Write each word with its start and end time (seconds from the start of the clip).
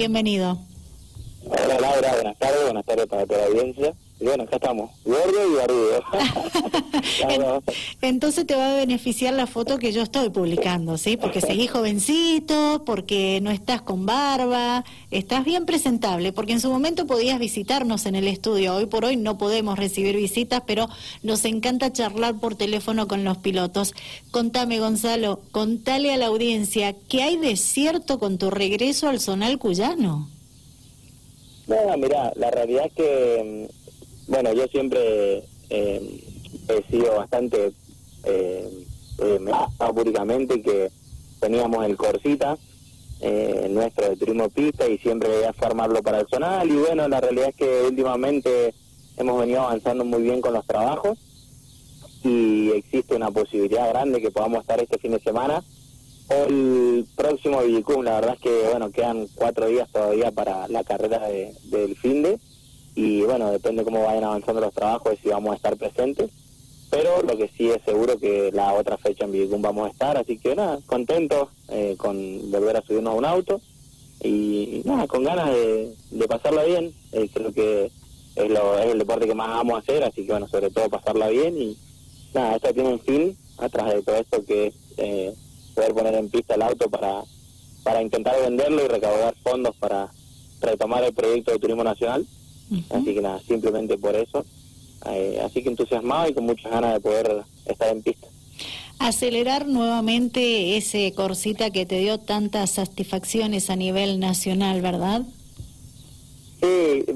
Bienvenido. 0.00 0.56
Hola 1.44 1.78
Laura, 1.78 2.14
buenas 2.14 2.38
tardes, 2.38 2.62
buenas 2.64 2.86
tardes 2.86 3.06
para 3.06 3.26
toda 3.26 3.40
la 3.40 3.46
audiencia. 3.48 3.92
Y 4.20 4.24
bueno, 4.24 4.42
acá 4.42 4.56
estamos, 4.56 4.90
gordo 5.02 5.50
y 5.50 5.54
barbudo. 5.54 6.04
Entonces 8.02 8.46
te 8.46 8.54
va 8.54 8.74
a 8.74 8.76
beneficiar 8.76 9.32
la 9.32 9.46
foto 9.46 9.78
que 9.78 9.92
yo 9.92 10.02
estoy 10.02 10.28
publicando, 10.28 10.98
¿sí? 10.98 11.16
Porque 11.16 11.40
seguís 11.40 11.70
jovencito, 11.70 12.82
porque 12.84 13.40
no 13.40 13.50
estás 13.50 13.80
con 13.80 14.04
barba, 14.04 14.84
estás 15.10 15.42
bien 15.46 15.64
presentable, 15.64 16.34
porque 16.34 16.52
en 16.52 16.60
su 16.60 16.68
momento 16.68 17.06
podías 17.06 17.38
visitarnos 17.38 18.04
en 18.04 18.14
el 18.14 18.28
estudio. 18.28 18.74
Hoy 18.74 18.84
por 18.84 19.06
hoy 19.06 19.16
no 19.16 19.38
podemos 19.38 19.78
recibir 19.78 20.16
visitas, 20.16 20.64
pero 20.66 20.90
nos 21.22 21.46
encanta 21.46 21.90
charlar 21.90 22.34
por 22.34 22.56
teléfono 22.56 23.08
con 23.08 23.24
los 23.24 23.38
pilotos. 23.38 23.94
Contame, 24.30 24.80
Gonzalo, 24.80 25.40
contale 25.50 26.12
a 26.12 26.18
la 26.18 26.26
audiencia, 26.26 26.94
¿qué 27.08 27.22
hay 27.22 27.38
de 27.38 27.56
cierto 27.56 28.18
con 28.18 28.36
tu 28.36 28.50
regreso 28.50 29.08
al 29.08 29.18
Zonal 29.18 29.58
Cuyano? 29.58 30.28
No, 31.70 31.96
mira, 31.96 32.32
la 32.34 32.50
realidad 32.50 32.86
es 32.86 32.92
que 32.94 33.68
mm, 33.70 33.79
bueno, 34.30 34.52
yo 34.54 34.66
siempre 34.68 35.44
eh, 35.68 36.24
he 36.68 36.90
sido 36.90 37.16
bastante 37.16 37.72
eh, 38.24 38.86
eh, 39.18 39.40
públicamente 39.92 40.62
que 40.62 40.90
teníamos 41.40 41.84
el 41.84 41.96
Corsita 41.96 42.56
eh, 43.20 43.68
nuestro 43.70 44.08
de 44.08 44.16
turismo 44.16 44.48
pista 44.48 44.88
y 44.88 44.96
siempre 44.98 45.46
a 45.46 45.52
formarlo 45.52 46.02
para 46.02 46.20
el 46.20 46.26
zonal. 46.28 46.70
Y 46.70 46.76
bueno, 46.76 47.06
la 47.08 47.20
realidad 47.20 47.50
es 47.50 47.56
que 47.56 47.82
últimamente 47.86 48.72
hemos 49.18 49.38
venido 49.38 49.60
avanzando 49.62 50.04
muy 50.04 50.22
bien 50.22 50.40
con 50.40 50.54
los 50.54 50.66
trabajos 50.66 51.18
y 52.22 52.70
existe 52.70 53.14
una 53.16 53.30
posibilidad 53.30 53.90
grande 53.90 54.22
que 54.22 54.30
podamos 54.30 54.62
estar 54.62 54.80
este 54.80 54.98
fin 54.98 55.12
de 55.12 55.20
semana 55.20 55.62
o 56.28 56.44
el 56.46 57.06
próximo 57.16 57.60
Villicum, 57.62 58.04
la 58.04 58.14
verdad 58.14 58.34
es 58.34 58.40
que 58.40 58.68
bueno, 58.70 58.90
quedan 58.90 59.26
cuatro 59.34 59.66
días 59.66 59.90
todavía 59.90 60.30
para 60.30 60.68
la 60.68 60.84
carrera 60.84 61.26
de, 61.26 61.52
del 61.64 61.96
fin 61.96 62.22
de 62.22 62.38
y 62.94 63.22
bueno, 63.22 63.50
depende 63.50 63.84
cómo 63.84 64.04
vayan 64.04 64.24
avanzando 64.24 64.60
los 64.60 64.74
trabajos 64.74 65.14
y 65.14 65.16
si 65.22 65.28
vamos 65.28 65.52
a 65.52 65.56
estar 65.56 65.76
presentes. 65.76 66.30
Pero 66.90 67.22
lo 67.22 67.36
que 67.36 67.48
sí 67.56 67.70
es 67.70 67.80
seguro 67.84 68.18
que 68.18 68.50
la 68.52 68.72
otra 68.72 68.98
fecha 68.98 69.24
en 69.24 69.32
Vigicum 69.32 69.62
vamos 69.62 69.86
a 69.86 69.90
estar, 69.92 70.16
así 70.16 70.38
que 70.38 70.56
nada, 70.56 70.80
contentos 70.86 71.48
eh, 71.68 71.94
con 71.96 72.50
volver 72.50 72.76
a 72.76 72.82
subirnos 72.82 73.14
a 73.14 73.16
un 73.16 73.24
auto 73.24 73.60
y, 74.22 74.82
nada, 74.84 75.06
con 75.06 75.22
ganas 75.22 75.50
de, 75.50 75.94
de 76.10 76.28
pasarla 76.28 76.64
bien. 76.64 76.92
Eh, 77.12 77.30
creo 77.32 77.52
que 77.52 77.92
es, 78.34 78.50
lo, 78.50 78.76
es 78.78 78.86
el 78.86 78.98
deporte 78.98 79.28
que 79.28 79.34
más 79.34 79.48
vamos 79.48 79.76
a 79.76 79.78
hacer, 79.78 80.02
así 80.02 80.26
que 80.26 80.32
bueno, 80.32 80.48
sobre 80.48 80.70
todo 80.70 80.88
pasarla 80.88 81.28
bien 81.28 81.56
y 81.56 81.78
nada, 82.34 82.56
esto 82.56 82.74
tiene 82.74 82.88
un 82.88 83.00
fin 83.00 83.38
atrás 83.58 83.94
de 83.94 84.02
todo 84.02 84.16
esto 84.16 84.44
que 84.44 84.66
es 84.68 84.74
eh, 84.96 85.34
poder 85.74 85.94
poner 85.94 86.14
en 86.14 86.28
pista 86.28 86.56
el 86.56 86.62
auto 86.62 86.90
para, 86.90 87.22
para 87.84 88.02
intentar 88.02 88.34
venderlo 88.40 88.84
y 88.84 88.88
recaudar 88.88 89.34
fondos 89.44 89.76
para 89.76 90.10
retomar 90.60 91.04
el 91.04 91.14
proyecto 91.14 91.52
de 91.52 91.58
Turismo 91.58 91.84
Nacional 91.84 92.26
Así 92.90 93.14
que 93.14 93.20
nada, 93.20 93.40
simplemente 93.46 93.98
por 93.98 94.14
eso. 94.14 94.44
Eh, 95.06 95.40
así 95.44 95.62
que 95.62 95.70
entusiasmado 95.70 96.28
y 96.28 96.34
con 96.34 96.44
muchas 96.44 96.70
ganas 96.70 96.94
de 96.94 97.00
poder 97.00 97.44
estar 97.64 97.88
en 97.88 98.02
pista. 98.02 98.28
Acelerar 98.98 99.66
nuevamente 99.66 100.76
ese 100.76 101.12
Corsita 101.14 101.70
que 101.70 101.86
te 101.86 101.98
dio 101.98 102.18
tantas 102.18 102.72
satisfacciones 102.72 103.70
a 103.70 103.76
nivel 103.76 104.20
nacional, 104.20 104.82
¿verdad? 104.82 105.22
Sí, 106.60 107.06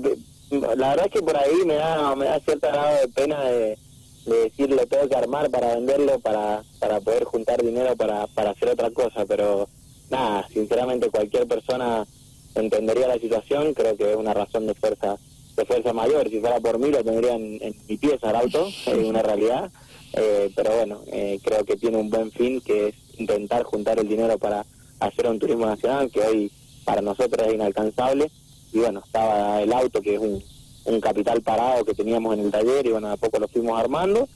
la 0.50 0.90
verdad 0.90 1.06
es 1.06 1.12
que 1.12 1.20
por 1.20 1.36
ahí 1.36 1.64
me 1.66 1.74
da, 1.74 2.16
me 2.16 2.24
da 2.24 2.40
cierta 2.40 2.68
grado 2.68 3.00
de 3.02 3.08
pena 3.08 3.44
de, 3.44 3.78
de 4.24 4.36
decir 4.44 4.70
lo 4.70 4.86
tengo 4.86 5.08
que 5.08 5.16
armar 5.16 5.50
para 5.50 5.74
venderlo, 5.74 6.18
para, 6.20 6.62
para 6.78 7.00
poder 7.00 7.24
juntar 7.24 7.62
dinero 7.62 7.94
para, 7.96 8.26
para 8.28 8.50
hacer 8.50 8.70
otra 8.70 8.90
cosa, 8.90 9.26
pero 9.26 9.68
nada, 10.10 10.48
sinceramente 10.52 11.10
cualquier 11.10 11.46
persona 11.46 12.06
entendería 12.54 13.08
la 13.08 13.18
situación, 13.18 13.74
creo 13.74 13.96
que 13.96 14.12
es 14.12 14.16
una 14.16 14.32
razón 14.32 14.66
de 14.66 14.74
fuerza 14.74 15.18
de 15.56 15.64
fuerza 15.64 15.92
mayor. 15.92 16.28
Si 16.28 16.40
fuera 16.40 16.60
por 16.60 16.78
mí, 16.78 16.90
lo 16.90 17.02
tendría 17.04 17.34
en, 17.34 17.74
mi 17.88 17.96
pieza 17.96 18.30
el 18.30 18.36
auto, 18.36 18.66
es 18.66 19.08
una 19.08 19.22
realidad. 19.22 19.70
Eh, 20.12 20.50
pero 20.54 20.76
bueno, 20.76 21.00
eh, 21.06 21.40
creo 21.42 21.64
que 21.64 21.76
tiene 21.76 21.98
un 21.98 22.10
buen 22.10 22.30
fin, 22.32 22.60
que 22.60 22.88
es 22.88 22.94
intentar 23.18 23.64
juntar 23.64 23.98
el 23.98 24.08
dinero 24.08 24.38
para 24.38 24.64
hacer 25.00 25.26
un 25.28 25.38
turismo 25.38 25.66
nacional, 25.66 26.10
que 26.10 26.20
hoy 26.20 26.52
para 26.84 27.02
nosotros 27.02 27.46
es 27.46 27.54
inalcanzable. 27.54 28.30
Y 28.72 28.78
bueno, 28.78 29.02
estaba 29.04 29.62
el 29.62 29.72
auto, 29.72 30.00
que 30.00 30.14
es 30.14 30.20
un, 30.20 30.42
un 30.84 31.00
capital 31.00 31.42
parado 31.42 31.84
que 31.84 31.94
teníamos 31.94 32.34
en 32.34 32.44
el 32.44 32.50
taller, 32.50 32.86
y 32.86 32.90
bueno, 32.90 33.10
a 33.10 33.16
poco 33.16 33.38
lo 33.38 33.48
fuimos 33.48 33.78
armando. 33.78 34.28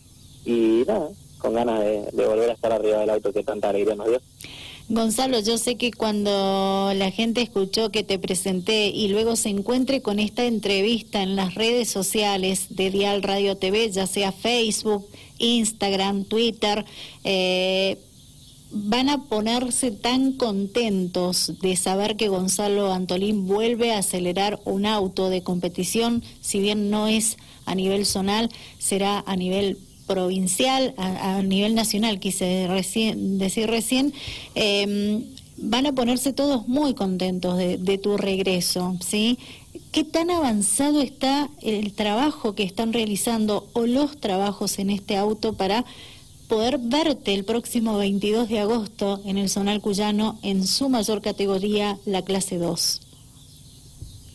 Y 0.44 0.84
nada, 0.86 1.08
con 1.38 1.54
ganas 1.54 1.80
de, 1.80 2.10
de 2.12 2.26
volver 2.26 2.50
a 2.50 2.54
estar 2.54 2.72
arriba 2.72 2.98
del 2.98 3.10
auto 3.10 3.32
que 3.32 3.42
tanta 3.42 3.68
alegría 3.68 3.94
nos 3.94 4.08
dio. 4.08 4.20
Gonzalo, 4.90 5.38
yo 5.40 5.58
sé 5.58 5.76
que 5.76 5.92
cuando 5.92 6.92
la 6.94 7.10
gente 7.10 7.42
escuchó 7.42 7.90
que 7.90 8.04
te 8.04 8.18
presenté 8.18 8.88
y 8.88 9.08
luego 9.08 9.36
se 9.36 9.50
encuentre 9.50 10.00
con 10.00 10.18
esta 10.18 10.46
entrevista 10.46 11.22
en 11.22 11.36
las 11.36 11.54
redes 11.54 11.90
sociales 11.90 12.68
de 12.70 12.90
Dial 12.90 13.22
Radio 13.22 13.58
TV, 13.58 13.90
ya 13.90 14.06
sea 14.06 14.32
Facebook, 14.32 15.06
Instagram, 15.36 16.24
Twitter, 16.24 16.86
eh, 17.22 17.98
van 18.70 19.10
a 19.10 19.24
ponerse 19.24 19.90
tan 19.90 20.32
contentos 20.32 21.52
de 21.60 21.76
saber 21.76 22.16
que 22.16 22.28
Gonzalo 22.28 22.90
Antolín 22.90 23.46
vuelve 23.46 23.92
a 23.92 23.98
acelerar 23.98 24.58
un 24.64 24.86
auto 24.86 25.28
de 25.28 25.42
competición, 25.42 26.24
si 26.40 26.60
bien 26.60 26.88
no 26.88 27.08
es 27.08 27.36
a 27.66 27.74
nivel 27.74 28.06
zonal, 28.06 28.48
será 28.78 29.22
a 29.26 29.36
nivel 29.36 29.76
provincial, 30.08 30.94
a, 30.96 31.42
nivel 31.42 31.76
nacional, 31.76 32.18
quise 32.18 32.66
decir 33.14 33.70
recién, 33.70 34.12
em, 34.56 35.22
van 35.58 35.86
a 35.86 35.92
ponerse 35.92 36.32
todos 36.32 36.66
muy 36.66 36.94
contentos 36.94 37.56
de, 37.58 37.98
tu 37.98 38.16
regreso, 38.16 38.96
¿sí? 39.00 39.38
¿Qué 39.92 40.04
tan 40.04 40.30
avanzado 40.30 41.00
está 41.00 41.48
el 41.62 41.92
trabajo 41.92 42.54
que 42.54 42.62
están 42.62 42.92
realizando 42.92 43.68
o 43.72 43.86
los 43.86 44.18
trabajos 44.18 44.78
en 44.78 44.90
este 44.90 45.16
auto 45.16 45.52
para 45.54 45.84
poder 46.48 46.78
verte 46.78 47.34
el 47.34 47.44
próximo 47.44 47.96
22 47.98 48.48
de 48.48 48.60
agosto 48.60 49.20
en 49.24 49.38
el 49.38 49.50
Zonal 49.50 49.80
Cuyano 49.80 50.38
en 50.42 50.66
su 50.66 50.88
mayor 50.88 51.20
categoría, 51.20 51.98
la 52.06 52.22
clase 52.22 52.58
2? 52.58 53.07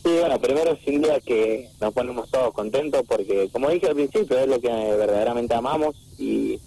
Sí, 0.04 0.10
bueno, 0.20 0.38
primero 0.38 0.78
sin 0.84 1.02
duda 1.02 1.22
que 1.22 1.70
nos 1.80 1.94
ponemos 1.94 2.30
todos 2.30 2.54
contentos 2.54 3.04
porque, 3.08 3.48
como 3.54 3.70
dije 3.70 3.88
al 3.88 3.96
principio, 3.96 4.38
es 4.38 4.48
lo 4.48 4.60
que 4.60 4.68
verdaderamente 4.68 5.54
amamos 5.54 5.96
y, 6.20 6.60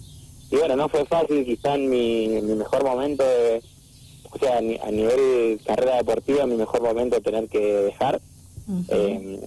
y 0.49 0.55
bueno, 0.55 0.75
no 0.75 0.89
fue 0.89 1.05
fácil, 1.05 1.45
quizá 1.45 1.75
en 1.75 1.87
mi, 1.87 2.27
mi 2.41 2.55
mejor 2.55 2.83
momento, 2.83 3.23
o 4.31 4.39
sea, 4.39 4.57
a 4.57 4.91
nivel 4.91 5.59
carrera 5.63 5.97
deportiva, 5.97 6.47
mi 6.47 6.55
mejor 6.55 6.81
momento 6.81 7.21
tener 7.21 7.47
que 7.47 7.59
dejar, 7.59 8.19
eh, 8.89 9.39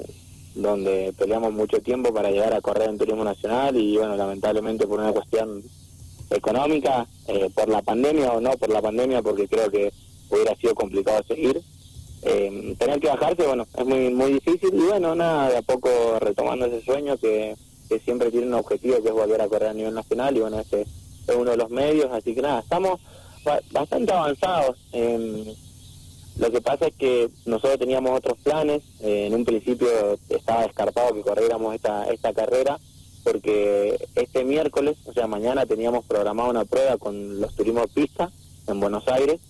donde 0.55 1.13
peleamos 1.19 1.53
mucho 1.53 1.81
tiempo 1.81 2.15
para 2.15 2.31
llegar 2.31 2.55
a 2.55 2.61
correr 2.61 2.91
en 2.91 2.99
turismo 2.99 3.25
nacional 3.25 3.77
y 3.77 3.97
bueno, 3.97 4.17
lamentablemente 4.17 4.87
por 4.87 5.01
una 5.01 5.13
cuestión 5.13 5.65
económica, 6.31 7.09
eh, 7.27 7.51
por 7.53 7.69
la 7.69 7.83
pandemia 7.83 8.33
o 8.35 8.41
no 8.41 8.53
por 8.53 8.71
la 8.71 8.81
pandemia, 8.81 9.21
porque 9.21 9.49
creo 9.49 9.69
que 9.69 9.93
hubiera 10.31 10.55
sido 10.55 10.77
complicado 10.77 11.25
seguir 11.27 11.61
eh, 12.23 12.75
tener 12.79 13.01
que 13.01 13.09
bajarse, 13.09 13.47
bueno, 13.47 13.67
es 13.77 13.85
muy 13.87 14.11
muy 14.11 14.35
difícil. 14.35 14.71
Y 14.75 14.87
bueno, 14.87 15.15
nada, 15.15 15.51
de 15.51 15.57
a 15.59 15.63
poco 15.63 15.89
retomando 16.21 16.67
ese 16.67 16.83
sueño 16.83 17.17
que, 17.17 17.57
siempre 18.05 18.31
tiene 18.31 18.47
un 18.47 18.55
objetivo 18.55 19.03
que 19.03 19.09
es 19.09 19.15
volver 19.15 19.41
a 19.41 19.49
correr 19.49 19.71
a 19.71 19.75
nivel 19.75 19.95
nacional. 19.95 20.37
Y 20.37 20.41
bueno, 20.41 20.61
ese 20.61 20.83
es 20.83 21.35
uno 21.35 21.51
de 21.51 21.57
los 21.57 21.71
medios, 21.71 22.11
así 22.13 22.35
que 22.35 22.43
nada, 22.43 22.61
estamos 22.61 23.01
bastante 23.73 24.13
avanzados. 24.13 24.77
lo 24.93 26.51
que 26.51 26.61
pasa 26.61 26.87
es 26.87 26.95
que 26.95 27.31
nosotros 27.47 27.79
teníamos 27.79 28.17
otros 28.17 28.39
planes, 28.39 28.83
eh, 29.01 29.27
en 29.27 29.35
un 29.35 29.45
principio 29.45 29.89
estaba 30.29 30.63
descartado 30.63 31.15
que 31.15 31.23
corriéramos 31.23 31.75
esta, 31.75 32.09
esta 32.11 32.33
carrera 32.33 32.79
porque 33.23 33.99
este 34.15 34.45
miércoles, 34.45 34.97
o 35.05 35.13
sea, 35.13 35.27
mañana 35.27 35.67
teníamos 35.67 36.07
programado 36.07 36.51
una 36.51 36.65
prueba 36.65 36.97
con 36.97 37.41
los 37.41 37.55
turismos 37.55 37.91
pista 37.91 38.31
en 38.67 38.81
Buenos 38.81 39.07
Aires 39.09 39.41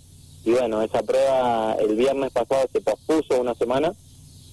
y 0.45 0.53
bueno, 0.53 0.83
esa 0.83 1.03
prueba 1.03 1.77
el 1.81 1.97
viernes 1.97 2.33
pasado 2.33 2.67
se 2.73 2.81
pospuso 2.81 3.41
una 3.41 3.55
semana 3.55 3.93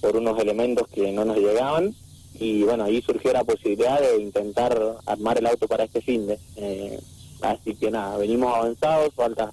por 0.00 0.16
unos 0.16 0.38
elementos 0.38 0.86
que 0.88 1.12
no 1.12 1.24
nos 1.24 1.38
llegaban 1.38 1.94
y 2.34 2.62
bueno, 2.62 2.84
ahí 2.84 3.02
surgió 3.02 3.32
la 3.32 3.44
posibilidad 3.44 4.00
de 4.00 4.22
intentar 4.22 4.80
armar 5.06 5.38
el 5.38 5.46
auto 5.46 5.66
para 5.66 5.84
este 5.84 6.00
fin 6.00 6.26
de. 6.26 6.38
Eh, 6.56 7.00
así 7.40 7.74
que 7.74 7.90
nada, 7.90 8.16
venimos 8.16 8.54
avanzados, 8.54 9.14
falta 9.14 9.52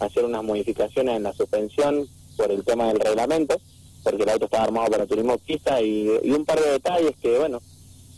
hacer 0.00 0.24
unas 0.24 0.42
modificaciones 0.42 1.16
en 1.16 1.22
la 1.22 1.32
suspensión 1.32 2.06
por 2.36 2.50
el 2.50 2.62
tema 2.64 2.88
del 2.88 3.00
reglamento, 3.00 3.58
porque 4.02 4.24
el 4.24 4.28
auto 4.28 4.46
estaba 4.46 4.64
armado 4.64 4.90
para 4.90 5.06
turismo 5.06 5.38
pista 5.38 5.80
y, 5.80 6.10
y 6.22 6.30
un 6.32 6.44
par 6.44 6.60
de 6.60 6.72
detalles 6.72 7.16
que 7.22 7.38
bueno, 7.38 7.62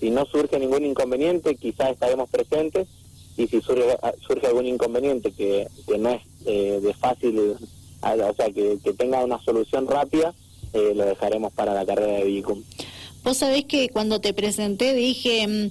si 0.01 0.11
no 0.11 0.25
surge 0.27 0.59
ningún 0.59 0.85
inconveniente, 0.85 1.55
quizás 1.57 1.91
estaremos 1.91 2.29
presentes 2.31 2.89
y 3.37 3.47
si 3.47 3.61
surge, 3.61 3.97
surge 4.27 4.47
algún 4.47 4.67
inconveniente 4.67 5.33
que, 5.33 5.69
que 5.87 5.99
no 5.99 6.11
es 6.11 6.23
eh, 6.45 6.81
de 6.83 6.95
fácil, 6.95 7.39
o 7.39 8.35
sea, 8.35 8.51
que, 8.51 8.79
tenga 8.97 9.25
una 9.25 9.43
solución 9.43 9.87
rápida, 9.87 10.35
eh, 10.73 10.93
lo 10.95 11.05
dejaremos 11.05 11.53
para 11.53 11.75
la 11.75 11.85
carrera 11.85 12.19
de 12.19 12.25
Vicum. 12.25 12.63
Vos 13.25 13.39
sabés 13.39 13.65
que 13.65 13.89
cuando 13.89 14.21
te 14.21 14.33
presenté 14.33 14.95
dije, 14.95 15.47
mm, 15.47 15.71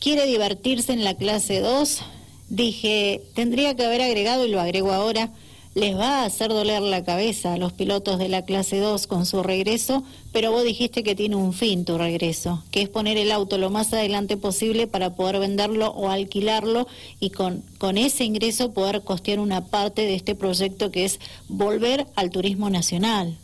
quiere 0.00 0.26
divertirse 0.26 0.92
en 0.92 1.04
la 1.04 1.14
clase 1.14 1.60
2, 1.60 2.02
dije, 2.48 3.22
tendría 3.34 3.74
que 3.74 3.84
haber 3.84 4.02
agregado, 4.02 4.46
y 4.46 4.50
lo 4.50 4.60
agrego 4.60 4.92
ahora, 4.92 5.30
les 5.74 5.96
va 5.96 6.20
a 6.20 6.24
hacer 6.24 6.50
doler 6.50 6.82
la 6.82 7.02
cabeza 7.02 7.54
a 7.54 7.58
los 7.58 7.72
pilotos 7.72 8.18
de 8.18 8.28
la 8.28 8.44
clase 8.44 8.78
2 8.78 9.06
con 9.06 9.24
su 9.24 9.42
regreso, 9.42 10.04
pero 10.32 10.50
vos 10.50 10.64
dijiste 10.64 11.02
que 11.02 11.14
tiene 11.14 11.36
un 11.36 11.54
fin 11.54 11.84
tu 11.84 11.96
regreso, 11.96 12.62
que 12.70 12.82
es 12.82 12.88
poner 12.88 13.16
el 13.16 13.32
auto 13.32 13.56
lo 13.56 13.70
más 13.70 13.92
adelante 13.92 14.36
posible 14.36 14.86
para 14.86 15.14
poder 15.14 15.38
venderlo 15.38 15.88
o 15.88 16.10
alquilarlo 16.10 16.86
y 17.20 17.30
con, 17.30 17.62
con 17.78 17.96
ese 17.96 18.24
ingreso 18.24 18.72
poder 18.72 19.02
costear 19.02 19.38
una 19.38 19.66
parte 19.66 20.02
de 20.02 20.14
este 20.14 20.34
proyecto 20.34 20.90
que 20.90 21.04
es 21.04 21.18
volver 21.48 22.06
al 22.16 22.30
turismo 22.30 22.68
nacional. 22.68 23.38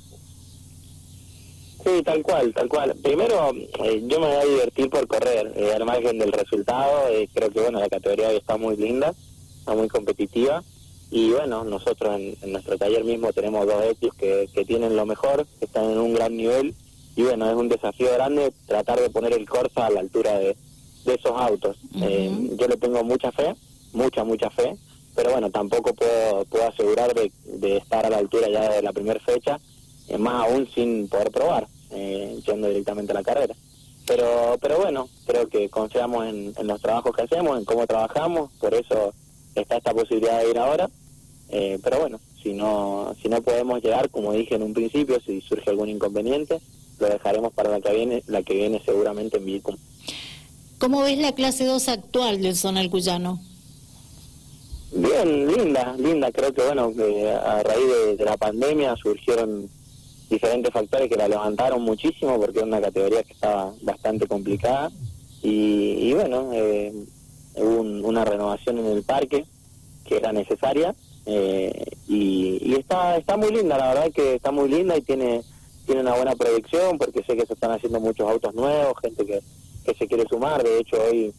Sí, 1.84 2.02
tal 2.02 2.22
cual, 2.22 2.52
tal 2.52 2.68
cual. 2.68 2.94
Primero, 3.02 3.52
eh, 3.54 4.02
yo 4.06 4.20
me 4.20 4.26
voy 4.26 4.36
a 4.36 4.44
divertir 4.44 4.90
por 4.90 5.06
correr, 5.06 5.52
eh, 5.56 5.72
al 5.74 5.84
margen 5.84 6.18
del 6.18 6.32
resultado. 6.32 7.08
Eh, 7.08 7.28
creo 7.32 7.50
que, 7.50 7.60
bueno, 7.60 7.78
la 7.78 7.88
categoría 7.88 8.32
está 8.32 8.56
muy 8.58 8.76
linda, 8.76 9.14
está 9.60 9.74
muy 9.74 9.88
competitiva. 9.88 10.62
Y 11.10 11.30
bueno, 11.30 11.64
nosotros 11.64 12.18
en, 12.18 12.52
nuestro 12.52 12.76
taller 12.76 13.04
mismo 13.04 13.32
tenemos 13.32 13.66
dos 13.66 13.82
etios 13.84 14.14
que, 14.14 14.48
que 14.52 14.64
tienen 14.64 14.96
lo 14.96 15.06
mejor, 15.06 15.46
que 15.58 15.64
están 15.64 15.90
en 15.90 15.98
un 15.98 16.14
gran 16.14 16.36
nivel. 16.36 16.74
Y 17.16 17.22
bueno, 17.22 17.48
es 17.48 17.56
un 17.56 17.68
desafío 17.68 18.12
grande 18.12 18.52
tratar 18.66 19.00
de 19.00 19.10
poner 19.10 19.32
el 19.32 19.48
Corsa 19.48 19.86
a 19.86 19.90
la 19.90 20.00
altura 20.00 20.38
de, 20.38 20.56
esos 21.06 21.32
autos. 21.32 21.78
yo 21.92 22.68
le 22.68 22.76
tengo 22.76 23.02
mucha 23.02 23.32
fe, 23.32 23.54
mucha, 23.92 24.24
mucha 24.24 24.50
fe. 24.50 24.76
Pero 25.16 25.32
bueno, 25.32 25.50
tampoco 25.50 25.94
puedo, 25.94 26.44
puedo 26.44 26.68
asegurar 26.68 27.14
de, 27.14 27.32
de 27.44 27.78
estar 27.78 28.06
a 28.06 28.10
la 28.10 28.18
altura 28.18 28.48
ya 28.48 28.70
de 28.70 28.82
la 28.82 28.92
primera 28.92 29.18
fecha, 29.18 29.58
más 30.18 30.44
aún 30.44 30.68
sin 30.74 31.08
poder 31.08 31.30
probar 31.30 31.66
eh, 31.90 32.38
yendo 32.46 32.68
directamente 32.68 33.12
a 33.12 33.14
la 33.14 33.22
carrera. 33.22 33.54
Pero, 34.06 34.56
pero 34.60 34.78
bueno, 34.78 35.08
creo 35.26 35.48
que 35.48 35.68
confiamos 35.68 36.26
en, 36.26 36.54
los 36.66 36.80
trabajos 36.80 37.14
que 37.14 37.22
hacemos, 37.22 37.58
en 37.58 37.64
cómo 37.64 37.86
trabajamos, 37.86 38.50
por 38.60 38.74
eso 38.74 39.12
está 39.60 39.76
esta 39.76 39.94
posibilidad 39.94 40.40
de 40.42 40.50
ir 40.50 40.58
ahora. 40.58 40.90
Eh, 41.50 41.78
pero 41.82 42.00
bueno, 42.00 42.20
si 42.42 42.52
no, 42.52 43.14
si 43.22 43.28
no 43.28 43.42
podemos 43.42 43.82
llegar, 43.82 44.10
como 44.10 44.32
dije 44.32 44.54
en 44.54 44.62
un 44.62 44.74
principio, 44.74 45.20
si 45.24 45.40
surge 45.40 45.70
algún 45.70 45.88
inconveniente, 45.88 46.60
lo 46.98 47.08
dejaremos 47.08 47.52
para 47.52 47.70
la 47.70 47.80
que 47.80 47.94
viene, 47.94 48.22
la 48.26 48.42
que 48.42 48.54
viene 48.54 48.82
seguramente 48.84 49.38
en 49.38 49.46
Vilcum. 49.46 49.76
¿Cómo 50.78 51.02
ves 51.02 51.18
la 51.18 51.34
clase 51.34 51.64
2 51.64 51.88
actual 51.88 52.40
del 52.40 52.56
Zonal 52.56 52.90
Cuyano? 52.90 53.40
Bien, 54.92 55.46
linda, 55.46 55.94
linda. 55.98 56.30
Creo 56.32 56.52
que 56.52 56.62
bueno, 56.62 56.92
a 57.44 57.62
raíz 57.62 58.16
de, 58.16 58.24
la 58.24 58.36
pandemia 58.36 58.96
surgieron 58.96 59.68
diferentes 60.30 60.72
factores 60.72 61.08
que 61.08 61.16
la 61.16 61.28
levantaron 61.28 61.82
muchísimo 61.82 62.38
porque 62.38 62.58
era 62.58 62.66
una 62.66 62.80
categoría 62.80 63.22
que 63.22 63.32
estaba 63.32 63.72
bastante 63.82 64.26
complicada 64.26 64.90
y, 65.42 66.12
bueno, 66.14 66.50
eh, 66.52 66.92
hubo 67.60 67.80
una 68.06 68.24
renovación 68.24 68.78
en 68.78 68.86
el 68.86 69.02
parque 69.02 69.44
que 70.04 70.16
era 70.16 70.32
necesaria 70.32 70.94
eh, 71.26 71.84
y, 72.06 72.74
está 72.74 73.16
está 73.16 73.36
muy 73.36 73.50
linda, 73.50 73.76
la 73.76 73.88
verdad 73.88 74.12
que 74.12 74.36
está 74.36 74.50
muy 74.50 74.68
linda 74.68 74.96
y 74.96 75.02
tiene 75.02 75.42
tiene 75.84 76.00
una 76.02 76.14
buena 76.14 76.34
proyección 76.36 76.98
porque 76.98 77.22
sé 77.22 77.36
que 77.36 77.46
se 77.46 77.54
están 77.54 77.72
haciendo 77.72 78.00
muchos 78.00 78.28
autos 78.30 78.54
nuevos, 78.54 78.94
gente 79.02 79.26
que, 79.26 79.40
que 79.84 79.94
se 79.94 80.06
quiere 80.06 80.24
sumar, 80.28 80.62
de 80.62 80.78
hecho 80.78 80.96
hoy 81.02 81.34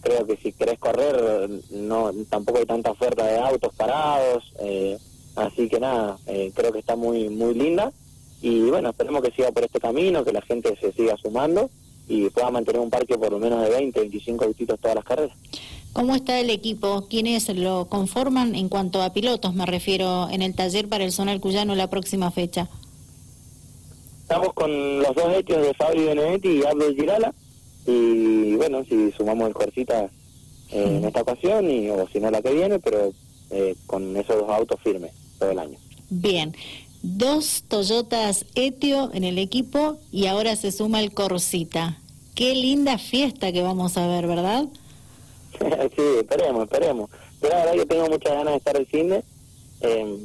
creo 0.00 0.26
que 0.26 0.36
si 0.36 0.52
querés 0.52 0.78
correr 0.78 1.48
no 1.70 2.12
tampoco 2.30 2.58
hay 2.58 2.66
tanta 2.66 2.90
oferta 2.90 3.26
de 3.26 3.38
autos 3.38 3.74
parados, 3.74 4.44
eh, 4.60 4.96
así 5.34 5.68
que 5.68 5.80
nada, 5.80 6.18
creo 6.54 6.72
que 6.72 6.78
está 6.78 6.96
muy 6.96 7.28
muy 7.28 7.54
linda 7.54 7.92
y 8.40 8.70
bueno, 8.70 8.90
esperemos 8.90 9.22
que 9.22 9.32
siga 9.32 9.50
por 9.50 9.64
este 9.64 9.80
camino, 9.80 10.24
que 10.24 10.32
la 10.32 10.42
gente 10.42 10.76
se 10.80 10.92
siga 10.92 11.16
sumando 11.16 11.68
y 12.08 12.28
pueda 12.30 12.50
mantener 12.50 12.80
un 12.80 12.90
parque 12.90 13.18
por 13.18 13.32
lo 13.32 13.38
menos 13.38 13.62
de 13.62 13.70
20, 13.70 14.00
25 14.00 14.44
autitos 14.44 14.78
todas 14.78 14.96
las 14.96 15.04
carreras. 15.04 15.36
¿Cómo 15.92 16.14
está 16.14 16.38
el 16.38 16.50
equipo? 16.50 17.06
¿Quiénes 17.08 17.48
lo 17.48 17.86
conforman 17.86 18.54
en 18.54 18.68
cuanto 18.68 19.02
a 19.02 19.12
pilotos? 19.12 19.54
Me 19.54 19.66
refiero 19.66 20.28
en 20.30 20.42
el 20.42 20.54
taller 20.54 20.88
para 20.88 21.04
el 21.04 21.12
Zonal 21.12 21.40
Cuyano 21.40 21.74
la 21.74 21.88
próxima 21.88 22.30
fecha. 22.30 22.68
Estamos 24.22 24.52
con 24.52 24.98
los 24.98 25.14
dos 25.14 25.32
hechos 25.36 25.62
de 25.62 25.72
Fabio 25.74 26.06
Benedetti 26.06 26.48
y 26.48 26.64
Abdel 26.64 26.96
Girala. 26.96 27.34
Y 27.86 28.56
bueno, 28.56 28.84
si 28.84 29.12
sumamos 29.12 29.48
el 29.48 29.54
Corsita 29.54 30.10
eh, 30.70 30.96
en 30.98 31.04
esta 31.04 31.22
ocasión, 31.22 31.70
y, 31.70 31.88
o 31.88 32.06
si 32.08 32.20
no 32.20 32.30
la 32.30 32.42
que 32.42 32.52
viene, 32.52 32.78
pero 32.78 33.12
eh, 33.50 33.74
con 33.86 34.16
esos 34.16 34.36
dos 34.36 34.50
autos 34.50 34.80
firmes 34.82 35.12
todo 35.38 35.52
el 35.52 35.58
año. 35.58 35.78
Bien 36.10 36.52
dos 37.06 37.62
Toyotas 37.68 38.46
Etio 38.56 39.10
en 39.14 39.22
el 39.22 39.38
equipo 39.38 39.98
y 40.10 40.26
ahora 40.26 40.56
se 40.56 40.72
suma 40.72 41.00
el 41.00 41.12
Corsita. 41.12 41.98
Qué 42.34 42.54
linda 42.54 42.98
fiesta 42.98 43.52
que 43.52 43.62
vamos 43.62 43.96
a 43.96 44.06
ver, 44.08 44.26
¿verdad? 44.26 44.64
sí, 45.60 46.02
esperemos, 46.18 46.64
esperemos. 46.64 47.10
Pero 47.40 47.54
la 47.54 47.60
verdad 47.60 47.74
yo 47.74 47.86
tengo 47.86 48.08
muchas 48.08 48.32
ganas 48.32 48.52
de 48.52 48.56
estar 48.56 48.76
el 48.76 48.86
cine. 48.88 49.22
Eh, 49.82 50.18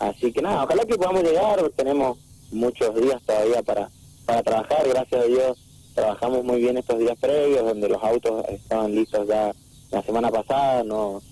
así 0.00 0.32
que 0.32 0.42
nada, 0.42 0.64
ojalá 0.64 0.84
que 0.84 0.96
podamos 0.96 1.22
llegar. 1.22 1.70
Tenemos 1.76 2.18
muchos 2.50 2.94
días 3.00 3.22
todavía 3.24 3.62
para, 3.62 3.88
para 4.26 4.42
trabajar. 4.42 4.88
Gracias 4.88 5.22
a 5.22 5.26
Dios 5.26 5.58
trabajamos 5.94 6.42
muy 6.42 6.60
bien 6.60 6.76
estos 6.76 6.98
días 6.98 7.16
previos, 7.20 7.64
donde 7.64 7.88
los 7.88 8.02
autos 8.02 8.44
estaban 8.48 8.92
listos 8.92 9.28
ya 9.28 9.54
la 9.92 10.02
semana 10.02 10.30
pasada. 10.30 10.82
No 10.82 11.22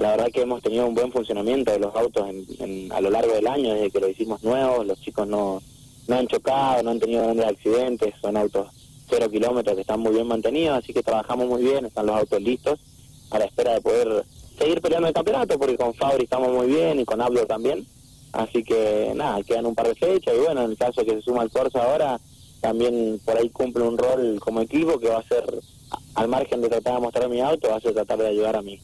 la 0.00 0.12
verdad 0.12 0.30
que 0.32 0.40
hemos 0.40 0.62
tenido 0.62 0.86
un 0.86 0.94
buen 0.94 1.12
funcionamiento 1.12 1.72
de 1.72 1.78
los 1.78 1.94
autos 1.94 2.24
a 2.24 3.00
lo 3.02 3.10
largo 3.10 3.34
del 3.34 3.46
año, 3.46 3.74
desde 3.74 3.90
que 3.90 4.00
lo 4.00 4.08
hicimos 4.08 4.42
nuevos, 4.42 4.86
los 4.86 4.98
chicos 5.02 5.28
no, 5.28 5.60
no 6.08 6.16
han 6.16 6.26
chocado, 6.26 6.82
no 6.82 6.92
han 6.92 6.98
tenido 6.98 7.22
grandes 7.22 7.46
accidentes, 7.46 8.14
son 8.20 8.36
autos 8.38 8.68
cero 9.10 9.28
kilómetros 9.30 9.74
que 9.74 9.82
están 9.82 10.00
muy 10.00 10.12
bien 10.12 10.26
mantenidos, 10.26 10.78
así 10.78 10.94
que 10.94 11.02
trabajamos 11.02 11.46
muy 11.48 11.62
bien, 11.62 11.84
están 11.84 12.06
los 12.06 12.16
autos 12.16 12.40
listos 12.40 12.80
a 13.30 13.38
la 13.38 13.44
espera 13.44 13.74
de 13.74 13.80
poder 13.82 14.24
seguir 14.58 14.80
peleando 14.80 15.08
el 15.08 15.14
campeonato, 15.14 15.58
porque 15.58 15.76
con 15.76 15.92
Fabri 15.92 16.24
estamos 16.24 16.50
muy 16.50 16.68
bien 16.68 17.00
y 17.00 17.04
con 17.04 17.20
Abdo 17.20 17.44
también, 17.44 17.86
así 18.32 18.62
que 18.62 19.12
nada, 19.14 19.42
quedan 19.42 19.66
un 19.66 19.74
par 19.74 19.88
de 19.88 19.96
fechas 19.96 20.34
y 20.34 20.38
bueno, 20.40 20.62
en 20.62 20.70
el 20.70 20.78
caso 20.78 21.04
que 21.04 21.16
se 21.16 21.22
suma 21.22 21.42
el 21.42 21.50
Corsa 21.50 21.82
ahora, 21.82 22.18
también 22.62 23.20
por 23.24 23.36
ahí 23.36 23.50
cumple 23.50 23.84
un 23.84 23.98
rol 23.98 24.40
como 24.40 24.62
equipo 24.62 24.98
que 24.98 25.10
va 25.10 25.18
a 25.18 25.28
ser, 25.28 25.44
al 26.14 26.28
margen 26.28 26.62
de 26.62 26.70
tratar 26.70 26.94
de 26.94 27.00
mostrar 27.00 27.28
mi 27.28 27.40
auto, 27.40 27.68
va 27.68 27.76
a 27.76 27.80
ser 27.80 27.92
tratar 27.92 28.18
de 28.18 28.28
ayudar 28.28 28.56
a 28.56 28.62
mí 28.62 28.80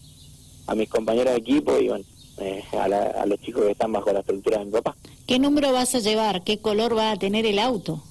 a 0.67 0.75
mis 0.75 0.89
compañeros 0.89 1.35
de 1.35 1.41
equipo 1.41 1.79
y 1.79 1.89
bueno, 1.89 2.05
eh, 2.39 2.63
a, 2.73 3.27
los 3.27 3.41
chicos 3.41 3.65
que 3.65 3.73
están 3.73 3.93
bajo 3.93 4.13
la 4.13 4.21
estructura 4.21 4.59
de 4.59 4.67
mi 4.67 4.73
papá. 4.73 4.95
¿Qué 5.27 5.39
número 5.39 5.73
vas 5.73 5.95
a 5.95 6.01
llevar? 6.01 6.45
¿Qué 6.45 6.59
color 6.59 6.97
va 6.97 7.13
a 7.13 7.17
tener 7.17 7.47
el 7.47 7.59
auto? 7.59 8.03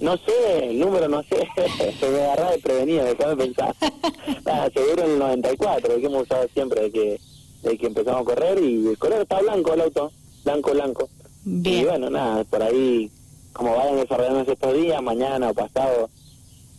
No 0.00 0.16
sé, 0.16 0.70
el 0.70 0.80
número 0.80 1.08
no 1.08 1.22
sé, 1.22 1.46
se 2.00 2.08
me 2.10 2.22
agarra 2.22 2.50
de 2.50 2.58
prevenido, 2.58 3.04
de 3.04 3.14
pensar. 3.14 3.74
ah, 4.46 4.68
seguro 4.74 5.04
el 5.04 5.18
94, 5.18 5.94
el 5.94 6.00
que 6.00 6.06
hemos 6.06 6.22
usado 6.22 6.48
siempre, 6.52 6.82
de 6.82 6.90
que, 6.90 7.20
de 7.62 7.78
que 7.78 7.86
empezamos 7.86 8.22
a 8.22 8.24
correr 8.24 8.62
y 8.62 8.88
el 8.88 8.98
color 8.98 9.22
está 9.22 9.40
blanco 9.40 9.74
el 9.74 9.80
auto, 9.80 10.12
blanco, 10.44 10.72
blanco. 10.72 11.08
Y 11.44 11.84
bueno, 11.84 12.10
nada, 12.10 12.44
por 12.44 12.62
ahí, 12.62 13.10
como 13.52 13.76
vayan 13.76 13.96
desarrollándose 13.96 14.52
estos 14.52 14.74
días, 14.74 15.02
mañana 15.02 15.50
o 15.50 15.54
pasado, 15.54 16.10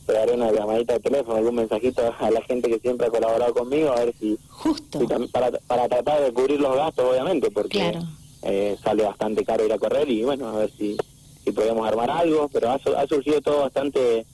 te 0.06 0.14
daré 0.14 0.34
una 0.34 0.52
llamadita 0.52 0.94
de 0.94 1.00
teléfono, 1.00 1.38
algún 1.38 1.56
mensajito 1.56 2.14
a 2.20 2.32
la 2.32 2.42
gente 2.42 2.70
que 2.70 2.80
siempre 2.80 3.08
ha 3.08 3.10
colaborado 3.10 3.54
conmigo, 3.54 3.92
a 3.92 4.04
ver 4.06 4.14
si, 4.20 4.38
Justo. 4.50 5.00
para, 5.32 5.52
para 5.52 5.88
tratar 5.88 6.22
de 6.24 6.34
cubrir 6.34 6.60
los 6.60 6.76
gastos, 6.76 7.06
obviamente, 7.12 7.50
porque 7.52 7.98
eh, 8.42 8.78
sale 8.84 9.04
bastante 9.04 9.46
caro 9.46 9.66
ir 9.66 9.72
a 9.74 9.78
correr 9.78 10.10
y 10.10 10.24
bueno, 10.24 10.50
a 10.50 10.58
ver 10.58 10.72
si, 10.78 10.98
si 11.44 11.52
podemos 11.52 11.88
armar 11.88 12.10
algo, 12.12 12.50
pero 12.52 12.70
ha, 12.70 12.76
ha 12.76 13.08
surgido 13.08 13.42
todo 13.42 13.62
bastante 13.62 14.26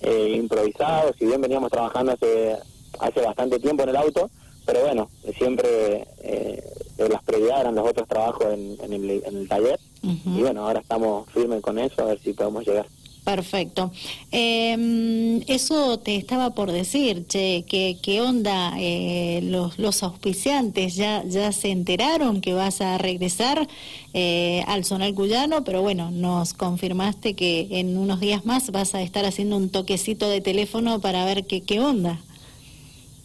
eh, 0.00 0.34
improvisado, 0.36 1.12
si 1.18 1.26
bien 1.26 1.40
veníamos 1.40 1.70
trabajando 1.70 2.12
hace, 2.12 2.56
hace 2.98 3.20
bastante 3.20 3.58
tiempo 3.58 3.82
en 3.82 3.90
el 3.90 3.96
auto, 3.96 4.30
pero 4.64 4.80
bueno, 4.82 5.10
siempre 5.36 6.06
eh, 6.22 6.62
las 6.98 7.22
prioridades 7.22 7.62
eran 7.62 7.74
los 7.74 7.88
otros 7.88 8.08
trabajos 8.08 8.46
en, 8.52 8.76
en, 8.82 8.92
el, 8.92 9.22
en 9.24 9.36
el 9.36 9.48
taller 9.48 9.78
y 10.02 10.40
bueno, 10.40 10.66
ahora 10.66 10.80
estamos 10.80 11.28
firmes 11.30 11.60
con 11.60 11.78
eso, 11.78 12.02
a 12.02 12.06
ver 12.06 12.20
si 12.20 12.32
podemos 12.32 12.64
llegar. 12.66 12.86
Perfecto. 13.28 13.92
Eh, 14.32 15.44
eso 15.48 15.98
te 15.98 16.16
estaba 16.16 16.54
por 16.54 16.72
decir, 16.72 17.26
che, 17.26 17.66
¿qué 17.68 18.20
onda? 18.22 18.72
Eh, 18.78 19.40
los, 19.42 19.78
los 19.78 20.02
auspiciantes 20.02 20.96
ya, 20.96 21.22
ya 21.24 21.52
se 21.52 21.68
enteraron 21.68 22.40
que 22.40 22.54
vas 22.54 22.80
a 22.80 22.96
regresar 22.96 23.68
eh, 24.14 24.64
al 24.66 24.86
Zonal 24.86 25.12
Cuyano, 25.12 25.62
pero 25.62 25.82
bueno, 25.82 26.10
nos 26.10 26.54
confirmaste 26.54 27.34
que 27.34 27.68
en 27.72 27.98
unos 27.98 28.18
días 28.18 28.46
más 28.46 28.70
vas 28.70 28.94
a 28.94 29.02
estar 29.02 29.26
haciendo 29.26 29.58
un 29.58 29.68
toquecito 29.68 30.30
de 30.30 30.40
teléfono 30.40 30.98
para 31.02 31.26
ver 31.26 31.44
qué, 31.44 31.60
qué 31.60 31.80
onda. 31.80 32.18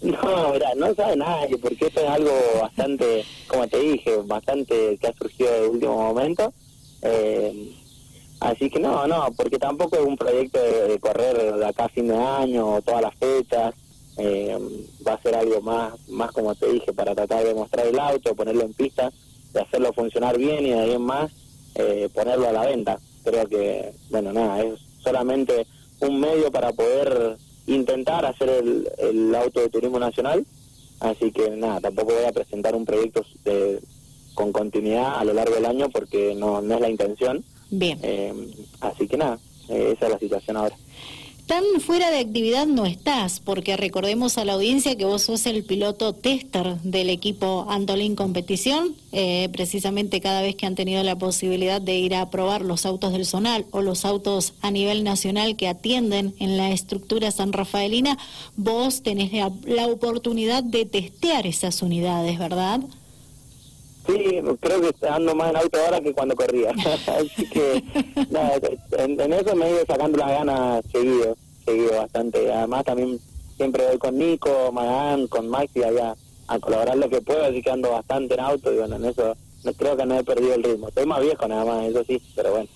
No, 0.01 0.17
no 0.75 0.95
sabe 0.95 1.15
nadie, 1.15 1.57
porque 1.57 1.87
eso 1.87 2.01
es 2.01 2.09
algo 2.09 2.33
bastante, 2.59 3.23
como 3.47 3.69
te 3.69 3.79
dije, 3.79 4.17
bastante 4.25 4.97
que 4.99 5.07
ha 5.07 5.13
surgido 5.13 5.53
de 5.53 5.67
último 5.69 5.95
momento. 5.95 6.53
Eh, 7.03 7.73
Así 8.43 8.69
que 8.69 8.77
no, 8.77 9.07
no, 9.07 9.31
porque 9.37 9.57
tampoco 9.57 9.95
es 9.95 10.05
un 10.05 10.17
proyecto 10.17 10.59
de, 10.59 10.99
correr 10.99 11.55
de 11.55 11.65
acá 11.65 11.85
a 11.85 11.89
fin 11.89 12.09
de 12.09 12.17
año 12.17 12.73
o 12.73 12.81
todas 12.81 13.01
las 13.01 13.15
fechas. 13.15 13.73
Eh, 14.17 14.57
va 15.07 15.13
a 15.13 15.21
ser 15.21 15.35
algo 15.35 15.61
más, 15.61 15.93
más 16.09 16.29
como 16.33 16.53
te 16.53 16.69
dije, 16.69 16.91
para 16.91 17.15
tratar 17.15 17.45
de 17.45 17.53
mostrar 17.53 17.87
el 17.87 17.97
auto, 17.97 18.35
ponerlo 18.35 18.63
en 18.63 18.73
pista, 18.73 19.11
de 19.53 19.61
hacerlo 19.61 19.93
funcionar 19.93 20.37
bien 20.37 20.65
y 20.65 20.71
de 20.71 20.79
ahí 20.79 20.91
en 20.91 21.01
más 21.01 21.31
eh, 21.75 22.09
ponerlo 22.13 22.49
a 22.49 22.51
la 22.51 22.65
venta. 22.65 22.99
Creo 23.23 23.47
que, 23.47 23.93
bueno, 24.09 24.33
nada, 24.33 24.61
es 24.61 24.77
solamente 25.01 25.65
un 26.01 26.19
medio 26.19 26.51
para 26.51 26.73
poder 26.73 27.37
intentar 27.65 28.25
hacer 28.25 28.49
el, 28.49 28.91
el 28.97 29.33
auto 29.35 29.61
de 29.61 29.69
turismo 29.69 29.99
nacional. 29.99 30.45
Así 30.99 31.31
que 31.31 31.49
nada, 31.51 31.79
tampoco 31.79 32.13
voy 32.13 32.25
a 32.25 32.33
presentar 32.33 32.75
un 32.75 32.83
proyecto 32.83 33.25
de 33.45 33.79
con 34.33 34.51
continuidad 34.51 35.17
a 35.17 35.23
lo 35.23 35.33
largo 35.33 35.55
del 35.55 35.65
año 35.65 35.89
porque 35.89 36.35
no, 36.35 36.61
no 36.61 36.75
es 36.75 36.81
la 36.81 36.89
intención. 36.89 37.45
Bien. 37.73 37.99
Eh, 38.03 38.33
así 38.81 39.07
que 39.07 39.17
nada, 39.17 39.39
eh, 39.67 39.93
esa 39.95 40.05
es 40.05 40.11
la 40.11 40.19
situación 40.19 40.57
ahora. 40.57 40.75
Tan 41.47 41.63
fuera 41.81 42.09
de 42.09 42.19
actividad 42.19 42.67
no 42.67 42.85
estás, 42.85 43.41
porque 43.41 43.75
recordemos 43.75 44.37
a 44.37 44.45
la 44.45 44.53
audiencia 44.53 44.95
que 44.95 45.03
vos 45.03 45.23
sos 45.23 45.45
el 45.45 45.65
piloto 45.65 46.13
tester 46.13 46.77
del 46.83 47.09
equipo 47.09 47.65
Antolín 47.67 48.15
Competición. 48.15 48.95
Eh, 49.11 49.49
precisamente 49.51 50.21
cada 50.21 50.41
vez 50.41 50.55
que 50.55 50.67
han 50.67 50.75
tenido 50.75 51.03
la 51.03 51.17
posibilidad 51.17 51.81
de 51.81 51.97
ir 51.97 52.15
a 52.15 52.29
probar 52.29 52.61
los 52.61 52.85
autos 52.85 53.11
del 53.11 53.25
Zonal 53.25 53.65
o 53.71 53.81
los 53.81 54.05
autos 54.05 54.53
a 54.61 54.71
nivel 54.71 55.03
nacional 55.03 55.57
que 55.57 55.67
atienden 55.67 56.33
en 56.39 56.55
la 56.55 56.71
estructura 56.71 57.29
San 57.31 57.51
Rafaelina, 57.51 58.17
vos 58.55 59.01
tenés 59.01 59.33
la, 59.33 59.51
la 59.65 59.87
oportunidad 59.87 60.63
de 60.63 60.85
testear 60.85 61.45
esas 61.45 61.81
unidades, 61.81 62.39
¿verdad? 62.39 62.81
Sí, 64.05 64.41
creo 64.59 64.81
que 64.81 65.07
ando 65.07 65.33
más 65.33 65.51
en 65.51 65.57
auto 65.57 65.79
ahora 65.79 66.01
que 66.01 66.13
cuando 66.13 66.35
corría. 66.35 66.71
Así 67.07 67.49
que, 67.49 67.83
nada, 68.29 68.59
en, 68.97 69.19
en, 69.19 69.33
eso 69.33 69.55
me 69.55 69.67
he 69.67 69.71
ido 69.71 69.85
sacando 69.85 70.17
las 70.17 70.29
ganas 70.29 70.83
seguido, 70.91 71.37
seguido 71.65 71.97
bastante. 71.97 72.51
Además, 72.51 72.83
también 72.83 73.19
siempre 73.55 73.87
voy 73.87 73.97
con 73.97 74.17
Nico, 74.17 74.71
Magán, 74.73 75.27
con 75.27 75.47
Maxi 75.47 75.83
allá 75.83 76.15
a 76.47 76.59
colaborar 76.59 76.97
lo 76.97 77.09
que 77.09 77.21
puedo, 77.21 77.45
así 77.45 77.61
que 77.61 77.71
ando 77.71 77.91
bastante 77.91 78.33
en 78.33 78.39
auto 78.41 78.73
y 78.73 78.77
bueno, 78.77 78.97
en 78.97 79.05
eso 79.05 79.35
no, 79.63 79.73
creo 79.73 79.95
que 79.95 80.05
no 80.05 80.19
he 80.19 80.23
perdido 80.23 80.55
el 80.55 80.63
ritmo. 80.63 80.89
Estoy 80.89 81.05
más 81.05 81.21
viejo 81.21 81.47
nada 81.47 81.65
más, 81.65 81.85
eso 81.85 82.03
sí, 82.05 82.21
pero 82.35 82.51
bueno, 82.51 82.69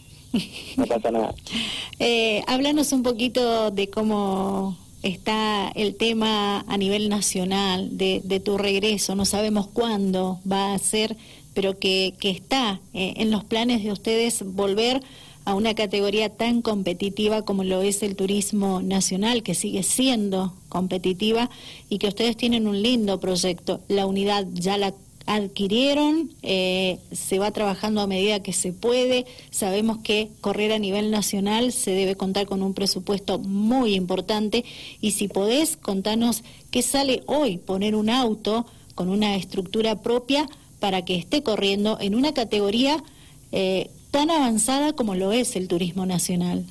no 0.77 0.85
pasa 0.85 1.11
nada. 1.11 1.35
eh, 1.99 2.41
háblanos 2.47 2.91
un 2.93 3.03
poquito 3.03 3.71
de 3.71 3.89
cómo 3.89 4.77
está 5.03 5.69
el 5.75 5.95
tema 5.95 6.65
a 6.67 6.77
nivel 6.77 7.09
nacional 7.09 7.97
de, 7.97 8.21
de, 8.23 8.39
tu 8.39 8.57
regreso. 8.57 9.15
No 9.15 9.25
sabemos 9.25 9.67
cuándo 9.67 10.39
va 10.49 10.73
a 10.73 10.79
ser, 10.79 11.15
pero 11.53 11.77
que, 11.79 12.13
que 12.19 12.29
está 12.29 12.79
eh, 12.93 13.13
en 13.17 13.31
los 13.31 13.43
planes 13.43 13.83
de 13.83 13.91
ustedes 13.91 14.43
volver 14.43 15.01
a 15.45 15.55
una 15.55 15.75
categoría 15.75 16.27
tan 16.27 16.61
competitiva 16.61 17.43
como 17.43 17.63
lo 17.63 17.81
es 17.81 18.03
el 18.03 18.17
turismo 18.17 18.81
nacional, 18.81 19.43
que 19.43 19.55
sigue 19.55 19.81
siendo 19.81 20.53
competitiva 20.67 21.49
y 21.87 21.99
que 21.99 22.09
ustedes 22.09 22.35
tienen 22.35 22.67
un 22.67 22.81
lindo 22.81 23.19
proyecto. 23.21 23.79
La 23.87 24.05
unidad 24.05 24.45
ya 24.53 24.77
la 24.77 24.93
adquirieron, 25.27 26.31
eh, 26.41 26.99
se 27.11 27.37
va 27.37 27.51
trabajando 27.51 28.01
a 28.01 28.07
medida 28.07 28.41
que 28.41 28.53
se 28.53 28.73
puede. 28.73 29.25
Sabemos 29.51 29.99
que 29.99 30.29
correr 30.41 30.71
a 30.71 30.79
nivel 30.79 31.11
nacional 31.11 31.71
se 31.71 31.91
debe 31.91 32.15
contar 32.15 32.47
con 32.47 32.63
un 32.63 32.73
presupuesto 32.73 33.37
muy 33.37 33.93
importante 33.93 34.65
y 35.01 35.11
si 35.11 35.27
podés 35.27 35.77
contanos 35.77 36.43
qué 36.71 36.81
sale 36.81 37.23
hoy 37.27 37.57
poner 37.57 37.95
un 37.95 38.09
auto 38.09 38.65
con 38.95 39.09
una 39.09 39.35
estructura 39.35 40.01
propia 40.01 40.49
para 40.79 41.05
que 41.05 41.15
esté 41.15 41.43
corriendo 41.43 41.97
en 41.99 42.15
una 42.15 42.33
categoría 42.33 43.03
eh, 43.51 43.91
tan 44.11 44.31
avanzada 44.31 44.93
como 44.93 45.13
lo 45.15 45.31
es 45.31 45.55
el 45.55 45.67
turismo 45.67 46.05
nacional. 46.05 46.65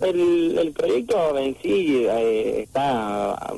El, 0.00 0.58
el 0.58 0.72
proyecto 0.72 1.38
en 1.38 1.56
sí 1.62 2.04
eh, 2.08 2.62
está, 2.62 3.54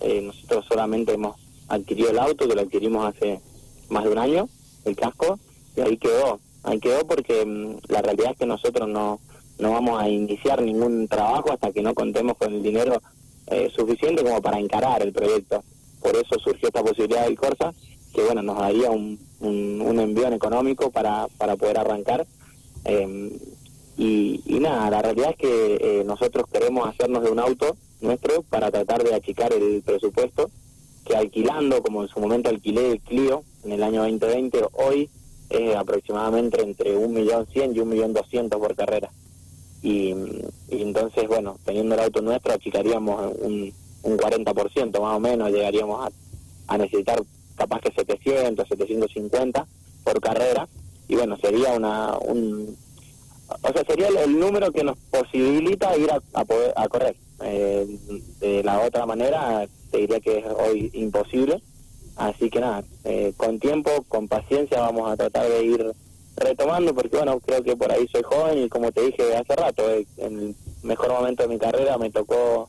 eh, 0.00 0.20
nosotros 0.20 0.64
solamente 0.68 1.12
hemos 1.12 1.36
adquirió 1.72 2.10
el 2.10 2.18
auto, 2.18 2.46
que 2.46 2.54
lo 2.54 2.60
adquirimos 2.60 3.06
hace 3.06 3.40
más 3.88 4.04
de 4.04 4.10
un 4.10 4.18
año, 4.18 4.48
el 4.84 4.94
casco, 4.94 5.38
y 5.74 5.80
ahí 5.80 5.96
quedó. 5.96 6.38
Ahí 6.64 6.78
quedó 6.78 7.06
porque 7.06 7.44
mmm, 7.44 7.78
la 7.88 8.02
realidad 8.02 8.32
es 8.32 8.38
que 8.38 8.46
nosotros 8.46 8.88
no, 8.88 9.20
no 9.58 9.72
vamos 9.72 10.00
a 10.00 10.08
iniciar 10.08 10.60
ningún 10.62 11.08
trabajo 11.08 11.52
hasta 11.52 11.72
que 11.72 11.82
no 11.82 11.94
contemos 11.94 12.36
con 12.36 12.52
el 12.52 12.62
dinero 12.62 13.00
eh, 13.46 13.70
suficiente 13.74 14.22
como 14.22 14.40
para 14.42 14.58
encarar 14.58 15.02
el 15.02 15.12
proyecto. 15.12 15.64
Por 16.00 16.14
eso 16.14 16.38
surgió 16.38 16.68
esta 16.68 16.82
posibilidad 16.82 17.24
del 17.24 17.38
Corsa, 17.38 17.72
que 18.12 18.22
bueno, 18.22 18.42
nos 18.42 18.58
daría 18.58 18.90
un, 18.90 19.18
un, 19.40 20.00
económico 20.32 20.90
para, 20.90 21.26
para 21.38 21.56
poder 21.56 21.78
arrancar. 21.78 22.26
Eh, 22.84 23.38
y, 23.96 24.42
y, 24.44 24.60
nada, 24.60 24.90
la 24.90 25.02
realidad 25.02 25.30
es 25.30 25.36
que 25.36 25.76
eh, 25.80 26.04
nosotros 26.04 26.46
queremos 26.52 26.88
hacernos 26.88 27.22
de 27.22 27.30
un 27.30 27.38
auto 27.38 27.76
nuestro 28.00 28.42
para 28.42 28.70
tratar 28.70 29.04
de 29.04 29.14
achicar 29.14 29.52
el 29.52 29.82
presupuesto 29.82 30.50
que 31.04 31.16
alquilando, 31.16 31.82
como 31.82 32.02
en 32.02 32.08
su 32.08 32.20
momento 32.20 32.48
alquilé 32.48 32.92
el 32.92 33.00
Clio 33.00 33.42
en 33.64 33.72
el 33.72 33.82
año 33.82 34.02
2020, 34.02 34.62
hoy 34.72 35.10
es 35.50 35.76
aproximadamente 35.76 36.62
entre 36.62 36.96
1.100.000 36.96 37.76
y 37.76 37.80
1.200.000 37.80 38.48
por 38.48 38.74
carrera. 38.74 39.10
Y, 39.82 40.14
entonces, 40.68 41.26
bueno, 41.26 41.58
teniendo 41.64 41.94
el 41.94 42.02
auto 42.02 42.22
nuestro, 42.22 42.52
achicaríamos 42.52 43.34
un, 43.40 43.72
un 44.02 44.16
40% 44.16 45.00
más 45.00 45.16
o 45.16 45.20
menos, 45.20 45.50
llegaríamos 45.50 46.06
a, 46.06 46.74
a 46.74 46.78
necesitar 46.78 47.20
capaz 47.56 47.80
que 47.80 47.92
700, 47.92 48.66
750 48.68 49.66
por 50.04 50.20
carrera. 50.20 50.68
Y 51.08 51.16
bueno, 51.16 51.36
sería 51.36 51.72
una, 51.72 52.16
un, 52.18 52.76
o 53.48 53.72
sea, 53.72 53.84
sería 53.84 54.08
el, 54.08 54.16
el, 54.18 54.38
número 54.38 54.72
que 54.72 54.84
nos 54.84 54.96
posibilita 55.10 55.96
ir 55.96 56.10
a, 56.10 56.20
a 56.32 56.44
poder 56.44 56.72
a 56.76 56.88
correr. 56.88 57.16
Eh, 57.44 57.98
de 58.38 58.62
la 58.62 58.80
otra 58.80 59.04
manera, 59.04 59.66
te 59.92 59.98
diría 59.98 60.18
que 60.20 60.38
es 60.38 60.44
hoy 60.46 60.90
imposible. 60.94 61.62
Así 62.16 62.50
que 62.50 62.60
nada, 62.60 62.82
eh, 63.04 63.32
con 63.36 63.58
tiempo, 63.58 63.90
con 64.08 64.26
paciencia, 64.26 64.80
vamos 64.80 65.10
a 65.10 65.16
tratar 65.16 65.48
de 65.48 65.64
ir 65.64 65.92
retomando, 66.36 66.94
porque 66.94 67.16
bueno, 67.16 67.38
creo 67.40 67.62
que 67.62 67.76
por 67.76 67.92
ahí 67.92 68.06
soy 68.08 68.22
joven 68.22 68.64
y 68.64 68.68
como 68.68 68.90
te 68.90 69.02
dije 69.02 69.36
hace 69.36 69.54
rato, 69.54 69.88
eh, 69.90 70.06
en 70.16 70.38
el 70.38 70.56
mejor 70.82 71.12
momento 71.12 71.42
de 71.42 71.48
mi 71.50 71.58
carrera 71.58 71.96
me 71.98 72.10
tocó 72.10 72.68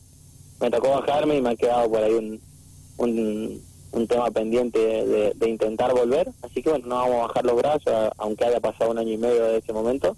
me 0.59 0.69
tocó 0.69 0.89
bajarme 0.91 1.37
y 1.37 1.41
me 1.41 1.51
ha 1.51 1.55
quedado 1.55 1.89
por 1.89 2.03
ahí 2.03 2.13
un, 2.13 2.39
un, 2.97 3.61
un 3.91 4.07
tema 4.07 4.31
pendiente 4.31 4.79
de, 4.79 5.49
intentar 5.49 5.93
volver. 5.93 6.29
Así 6.41 6.61
que 6.61 6.69
bueno, 6.69 6.87
no 6.87 6.95
vamos 6.95 7.15
a 7.15 7.27
bajar 7.27 7.45
los 7.45 7.57
brazos, 7.57 8.11
aunque 8.17 8.45
haya 8.45 8.59
pasado 8.61 8.91
un 8.91 8.97
año 8.97 9.11
y 9.11 9.17
medio 9.17 9.45
de 9.45 9.57
ese 9.57 9.73
momento. 9.73 10.15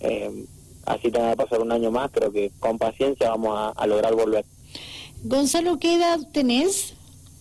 Eh, 0.00 0.44
así 0.84 1.10
tenga 1.10 1.30
que 1.30 1.36
pasar 1.36 1.60
un 1.60 1.72
año 1.72 1.90
más, 1.90 2.10
creo 2.10 2.30
que 2.30 2.50
con 2.60 2.76
paciencia 2.78 3.30
vamos 3.30 3.56
a, 3.56 3.68
a 3.70 3.86
lograr 3.86 4.14
volver. 4.14 4.44
Gonzalo, 5.28 5.80
¿qué 5.80 5.96
edad 5.96 6.20
tenés? 6.32 6.94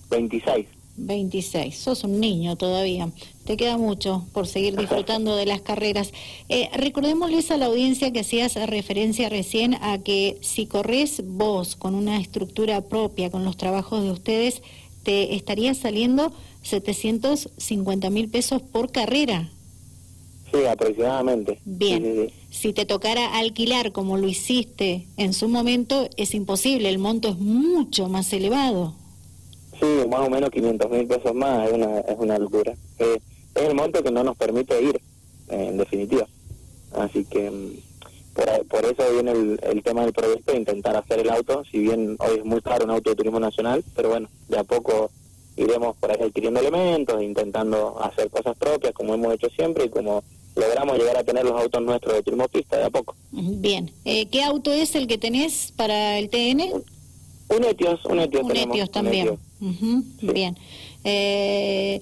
26. 0.09 0.65
26, 0.97 1.77
sos 1.77 2.03
un 2.03 2.19
niño 2.19 2.55
todavía. 2.55 3.11
Te 3.45 3.57
queda 3.57 3.77
mucho 3.77 4.25
por 4.33 4.47
seguir 4.47 4.75
disfrutando 4.75 5.35
de 5.35 5.45
las 5.45 5.61
carreras. 5.61 6.11
Eh, 6.49 6.67
recordémosles 6.73 7.51
a 7.51 7.57
la 7.57 7.67
audiencia 7.67 8.11
que 8.11 8.21
hacías 8.21 8.55
referencia 8.55 9.29
recién 9.29 9.75
a 9.75 9.99
que 9.99 10.39
si 10.41 10.65
corres 10.65 11.21
vos 11.23 11.75
con 11.75 11.93
una 11.93 12.19
estructura 12.19 12.81
propia, 12.81 13.29
con 13.29 13.45
los 13.45 13.55
trabajos 13.55 14.03
de 14.03 14.09
ustedes, 14.09 14.63
te 15.03 15.35
estaría 15.35 15.75
saliendo 15.75 16.33
750 16.63 18.09
mil 18.09 18.29
pesos 18.29 18.63
por 18.63 18.91
carrera. 18.91 19.51
Sí, 20.55 20.65
aproximadamente. 20.65 21.59
Bien. 21.65 22.03
Sí, 22.03 22.11
sí, 22.13 22.27
sí. 22.27 22.33
Si 22.49 22.73
te 22.73 22.85
tocara 22.85 23.37
alquilar 23.37 23.91
como 23.91 24.17
lo 24.17 24.27
hiciste 24.27 25.07
en 25.17 25.33
su 25.33 25.49
momento, 25.49 26.07
es 26.15 26.33
imposible, 26.33 26.89
el 26.89 26.99
monto 26.99 27.29
es 27.29 27.37
mucho 27.37 28.07
más 28.07 28.31
elevado. 28.31 28.95
Sí, 29.79 30.07
más 30.09 30.21
o 30.21 30.29
menos 30.29 30.49
500 30.51 30.89
mil 30.89 31.05
pesos 31.05 31.35
más, 31.35 31.67
es 31.67 31.73
una, 31.73 31.99
es 31.99 32.15
una 32.17 32.37
locura. 32.39 32.73
Eh, 32.99 33.19
es 33.55 33.63
el 33.63 33.75
monto 33.75 34.01
que 34.01 34.11
no 34.11 34.23
nos 34.23 34.37
permite 34.37 34.81
ir, 34.81 34.95
eh, 35.49 35.67
en 35.69 35.77
definitiva. 35.77 36.25
Así 36.93 37.25
que 37.25 37.51
por, 38.33 38.67
por 38.67 38.85
eso 38.85 39.11
viene 39.11 39.31
el, 39.31 39.59
el, 39.61 39.83
tema 39.83 40.03
del 40.03 40.13
proyecto, 40.13 40.55
intentar 40.55 40.95
hacer 40.95 41.19
el 41.19 41.29
auto, 41.29 41.63
si 41.69 41.79
bien 41.79 42.15
hoy 42.19 42.37
es 42.37 42.45
muy 42.45 42.61
caro 42.61 42.85
un 42.85 42.91
auto 42.91 43.09
de 43.09 43.17
turismo 43.17 43.41
nacional, 43.41 43.83
pero 43.93 44.09
bueno, 44.09 44.29
de 44.47 44.59
a 44.59 44.63
poco 44.63 45.11
iremos 45.57 45.95
por 45.97 46.11
ahí 46.11 46.21
adquiriendo 46.21 46.59
elementos, 46.59 47.21
intentando 47.21 48.01
hacer 48.01 48.29
cosas 48.29 48.57
propias, 48.57 48.93
como 48.93 49.13
hemos 49.13 49.33
hecho 49.33 49.49
siempre 49.49 49.85
y 49.85 49.89
como 49.89 50.23
logramos 50.55 50.97
llegar 50.97 51.17
a 51.17 51.23
tener 51.23 51.43
los 51.43 51.59
autos 51.59 51.81
nuestros 51.81 52.15
de 52.15 52.23
turismo 52.23 52.47
pista 52.47 52.77
de 52.77 52.85
a 52.85 52.89
poco. 52.89 53.15
Bien. 53.31 53.91
Eh, 54.05 54.27
¿Qué 54.27 54.43
auto 54.43 54.71
es 54.71 54.95
el 54.95 55.07
que 55.07 55.17
tenés 55.17 55.73
para 55.75 56.17
el 56.17 56.29
TN? 56.29 56.61
Un 57.49 57.63
Etios, 57.63 58.03
un 58.05 58.19
Etios 58.19 58.43
un 58.43 58.47
tenemos. 58.49 58.75
Etios 58.75 58.91
también. 58.91 59.27
Un 59.29 59.33
Etios. 59.33 59.81
Uh 59.81 59.85
-huh. 59.85 60.03
sí. 60.19 60.27
Bien. 60.27 60.57
Eh, 61.03 62.01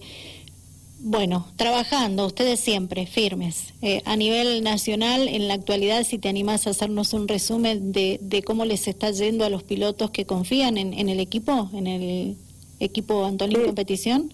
bueno, 1.06 1.46
trabajando, 1.58 2.26
ustedes 2.26 2.62
siempre 2.62 3.06
firmes. 3.06 3.74
Eh, 3.82 4.02
a 4.06 4.16
nivel 4.16 4.64
nacional, 4.64 5.28
en 5.28 5.50
la 5.50 5.56
actualidad, 5.56 6.06
si 6.06 6.18
te 6.18 6.30
animás 6.30 6.66
a 6.66 6.70
hacernos 6.70 7.12
un 7.14 7.28
resumen 7.28 7.92
de, 7.92 8.20
de 8.22 8.42
cómo 8.42 8.64
les 8.64 8.88
está 8.88 9.12
yendo 9.12 9.44
a 9.44 9.50
los 9.50 9.64
pilotos 9.64 10.12
que 10.12 10.26
confían 10.26 10.78
en, 10.78 10.94
en 10.94 11.10
el 11.10 11.20
equipo, 11.20 11.70
en 11.74 11.88
el 11.88 12.38
equipo 12.80 13.26
Antolín 13.26 13.58
sí. 13.60 13.66
Competición. 13.66 14.34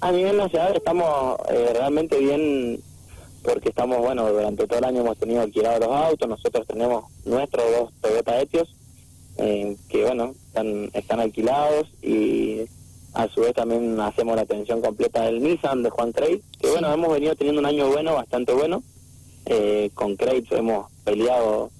A 0.00 0.12
nivel 0.12 0.36
nacional 0.36 0.76
estamos 0.76 1.38
eh, 1.50 1.70
realmente 1.72 2.18
bien 2.20 2.80
porque 3.46 3.68
estamos, 3.68 3.98
bueno, 3.98 4.30
durante 4.30 4.66
todo 4.66 4.78
el 4.78 4.84
año 4.84 5.02
hemos 5.02 5.18
tenido 5.18 5.40
alquilados 5.40 5.80
los 5.80 5.96
autos, 5.96 6.28
nosotros 6.28 6.66
tenemos 6.66 7.04
nuestros 7.24 7.64
dos 7.78 7.92
Toyota 8.00 8.40
Etios, 8.40 8.74
eh, 9.38 9.76
que 9.88 10.04
bueno, 10.04 10.34
están, 10.48 10.90
están 10.92 11.20
alquilados 11.20 11.88
y 12.02 12.62
a 13.14 13.28
su 13.28 13.42
vez 13.42 13.54
también 13.54 13.98
hacemos 14.00 14.36
la 14.36 14.42
atención 14.42 14.80
completa 14.82 15.22
del 15.22 15.42
Nissan 15.42 15.82
de 15.82 15.90
Juan 15.90 16.12
Craig, 16.12 16.42
que 16.60 16.70
bueno, 16.70 16.92
hemos 16.92 17.12
venido 17.12 17.36
teniendo 17.36 17.60
un 17.60 17.66
año 17.66 17.88
bueno, 17.88 18.14
bastante 18.14 18.52
bueno, 18.52 18.82
eh, 19.46 19.90
con 19.94 20.16
Craig 20.16 20.44
hemos 20.50 20.90
peleado 21.04 21.70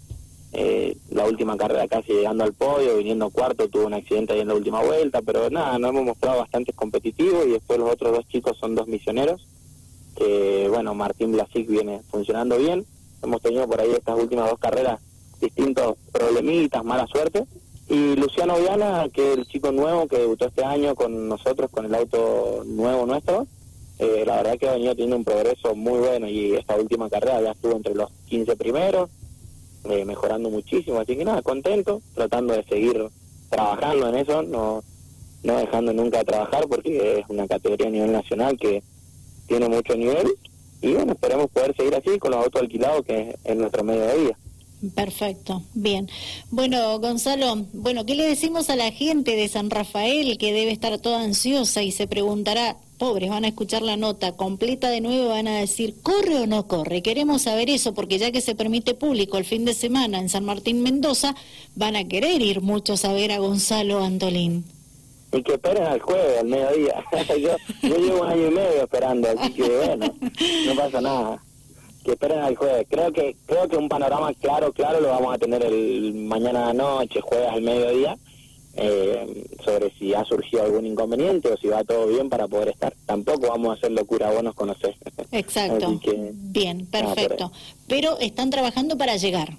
eh, 0.52 0.96
la 1.10 1.26
última 1.26 1.56
carrera 1.56 1.88
casi 1.88 2.12
llegando 2.12 2.44
al 2.44 2.52
podio, 2.52 2.96
viniendo 2.96 3.28
cuarto, 3.30 3.68
tuvo 3.68 3.86
un 3.86 3.94
accidente 3.94 4.34
ahí 4.34 4.40
en 4.40 4.48
la 4.48 4.54
última 4.54 4.82
vuelta, 4.82 5.20
pero 5.20 5.50
nada, 5.50 5.78
nos 5.78 5.90
hemos 5.90 6.04
mostrado 6.04 6.38
bastante 6.38 6.72
competitivos 6.72 7.44
y 7.46 7.50
después 7.50 7.80
los 7.80 7.90
otros 7.90 8.12
dos 8.12 8.28
chicos 8.28 8.56
son 8.56 8.76
dos 8.76 8.86
misioneros 8.86 9.46
que 10.16 10.68
bueno, 10.68 10.94
Martín 10.94 11.32
Blasic 11.32 11.68
viene 11.68 12.02
funcionando 12.10 12.58
bien. 12.58 12.84
Hemos 13.22 13.42
tenido 13.42 13.68
por 13.68 13.80
ahí 13.80 13.90
estas 13.90 14.18
últimas 14.18 14.50
dos 14.50 14.58
carreras 14.58 15.00
distintos 15.40 15.96
problemitas, 16.12 16.84
mala 16.84 17.06
suerte. 17.06 17.44
Y 17.88 18.16
Luciano 18.16 18.58
Viana, 18.58 19.06
que 19.12 19.32
es 19.32 19.38
el 19.38 19.46
chico 19.46 19.70
nuevo 19.70 20.08
que 20.08 20.18
debutó 20.18 20.46
este 20.46 20.64
año 20.64 20.94
con 20.94 21.28
nosotros, 21.28 21.70
con 21.70 21.84
el 21.84 21.94
auto 21.94 22.64
nuevo 22.66 23.06
nuestro, 23.06 23.46
eh, 23.98 24.24
la 24.26 24.36
verdad 24.36 24.58
que 24.58 24.68
ha 24.68 24.72
venido 24.72 24.92
teniendo 24.94 25.16
un 25.16 25.24
progreso 25.24 25.74
muy 25.74 25.98
bueno 26.00 26.28
y 26.28 26.54
esta 26.54 26.76
última 26.76 27.08
carrera 27.08 27.40
ya 27.40 27.52
estuvo 27.52 27.76
entre 27.76 27.94
los 27.94 28.10
15 28.26 28.56
primeros, 28.56 29.08
eh, 29.84 30.04
mejorando 30.04 30.50
muchísimo. 30.50 30.98
Así 30.98 31.16
que 31.16 31.24
nada, 31.24 31.42
contento, 31.42 32.02
tratando 32.14 32.54
de 32.54 32.64
seguir 32.64 33.08
trabajando 33.48 34.08
en 34.08 34.16
eso, 34.16 34.42
no, 34.42 34.82
no 35.44 35.56
dejando 35.56 35.92
nunca 35.92 36.18
de 36.18 36.24
trabajar 36.24 36.66
porque 36.68 37.20
es 37.20 37.24
una 37.28 37.46
categoría 37.46 37.86
a 37.86 37.90
nivel 37.90 38.12
nacional 38.12 38.58
que 38.58 38.82
tiene 39.46 39.68
mucho 39.68 39.94
nivel 39.96 40.28
y 40.82 40.92
bueno, 40.92 41.12
esperemos 41.12 41.50
poder 41.50 41.74
seguir 41.76 41.94
así 41.94 42.18
con 42.18 42.32
los 42.32 42.44
autos 42.44 42.62
alquilados 42.62 43.04
que 43.04 43.36
es 43.44 43.56
nuestro 43.56 43.84
medio 43.84 44.16
vida. 44.16 44.38
Perfecto, 44.94 45.62
bien. 45.74 46.08
Bueno, 46.50 46.98
Gonzalo, 47.00 47.64
bueno, 47.72 48.04
¿qué 48.04 48.14
le 48.14 48.28
decimos 48.28 48.68
a 48.68 48.76
la 48.76 48.92
gente 48.92 49.34
de 49.34 49.48
San 49.48 49.70
Rafael 49.70 50.36
que 50.36 50.52
debe 50.52 50.70
estar 50.70 50.98
toda 50.98 51.22
ansiosa 51.22 51.82
y 51.82 51.92
se 51.92 52.06
preguntará, 52.06 52.76
pobres, 52.98 53.30
van 53.30 53.44
a 53.44 53.48
escuchar 53.48 53.82
la 53.82 53.96
nota 53.96 54.36
completa 54.36 54.90
de 54.90 55.00
nuevo, 55.00 55.30
van 55.30 55.48
a 55.48 55.58
decir, 55.58 55.94
¿corre 56.02 56.40
o 56.40 56.46
no 56.46 56.66
corre? 56.68 57.02
Queremos 57.02 57.42
saber 57.42 57.70
eso 57.70 57.94
porque 57.94 58.18
ya 58.18 58.30
que 58.30 58.42
se 58.42 58.54
permite 58.54 58.94
público 58.94 59.38
el 59.38 59.44
fin 59.46 59.64
de 59.64 59.74
semana 59.74 60.18
en 60.18 60.28
San 60.28 60.44
Martín 60.44 60.82
Mendoza, 60.82 61.34
van 61.74 61.96
a 61.96 62.06
querer 62.06 62.42
ir 62.42 62.60
muchos 62.60 63.04
a 63.06 63.12
ver 63.12 63.32
a 63.32 63.38
Gonzalo 63.38 64.04
Antolín. 64.04 64.75
Y 65.36 65.42
que 65.42 65.54
esperen 65.54 65.84
al 65.84 66.00
jueves, 66.00 66.40
al 66.40 66.46
mediodía. 66.46 67.04
yo, 67.28 67.56
yo 67.82 67.96
llevo 67.96 68.22
un 68.22 68.28
año 68.28 68.46
y 68.46 68.50
medio 68.50 68.82
esperando, 68.82 69.28
así 69.28 69.52
que 69.52 69.68
bueno, 69.68 70.14
no 70.66 70.74
pasa 70.74 71.00
nada 71.00 71.42
que 72.06 72.12
esperen 72.12 72.38
al 72.38 72.56
jueves. 72.56 72.86
Creo 72.88 73.12
que 73.12 73.36
creo 73.46 73.68
que 73.68 73.76
un 73.76 73.88
panorama 73.88 74.32
claro, 74.34 74.72
claro 74.72 75.00
lo 75.00 75.08
vamos 75.08 75.34
a 75.34 75.38
tener 75.38 75.64
el 75.64 76.14
mañana 76.14 76.72
noche, 76.72 77.20
jueves 77.20 77.48
al 77.50 77.62
mediodía, 77.62 78.16
eh, 78.76 79.44
sobre 79.64 79.90
si 79.98 80.14
ha 80.14 80.24
surgido 80.24 80.62
algún 80.62 80.86
inconveniente 80.86 81.52
o 81.52 81.56
si 81.56 81.66
va 81.66 81.82
todo 81.82 82.06
bien 82.06 82.28
para 82.28 82.46
poder 82.46 82.68
estar. 82.68 82.94
Tampoco 83.06 83.48
vamos 83.48 83.70
a 83.70 83.72
hacer 83.74 83.90
locura, 83.90 84.30
vos 84.30 84.44
nos 84.44 84.54
conocés. 84.54 84.94
Exacto. 85.32 86.00
bien, 86.32 86.86
perfecto. 86.86 87.50
Pero 87.88 88.18
están 88.20 88.50
trabajando 88.50 88.96
para 88.96 89.16
llegar. 89.16 89.56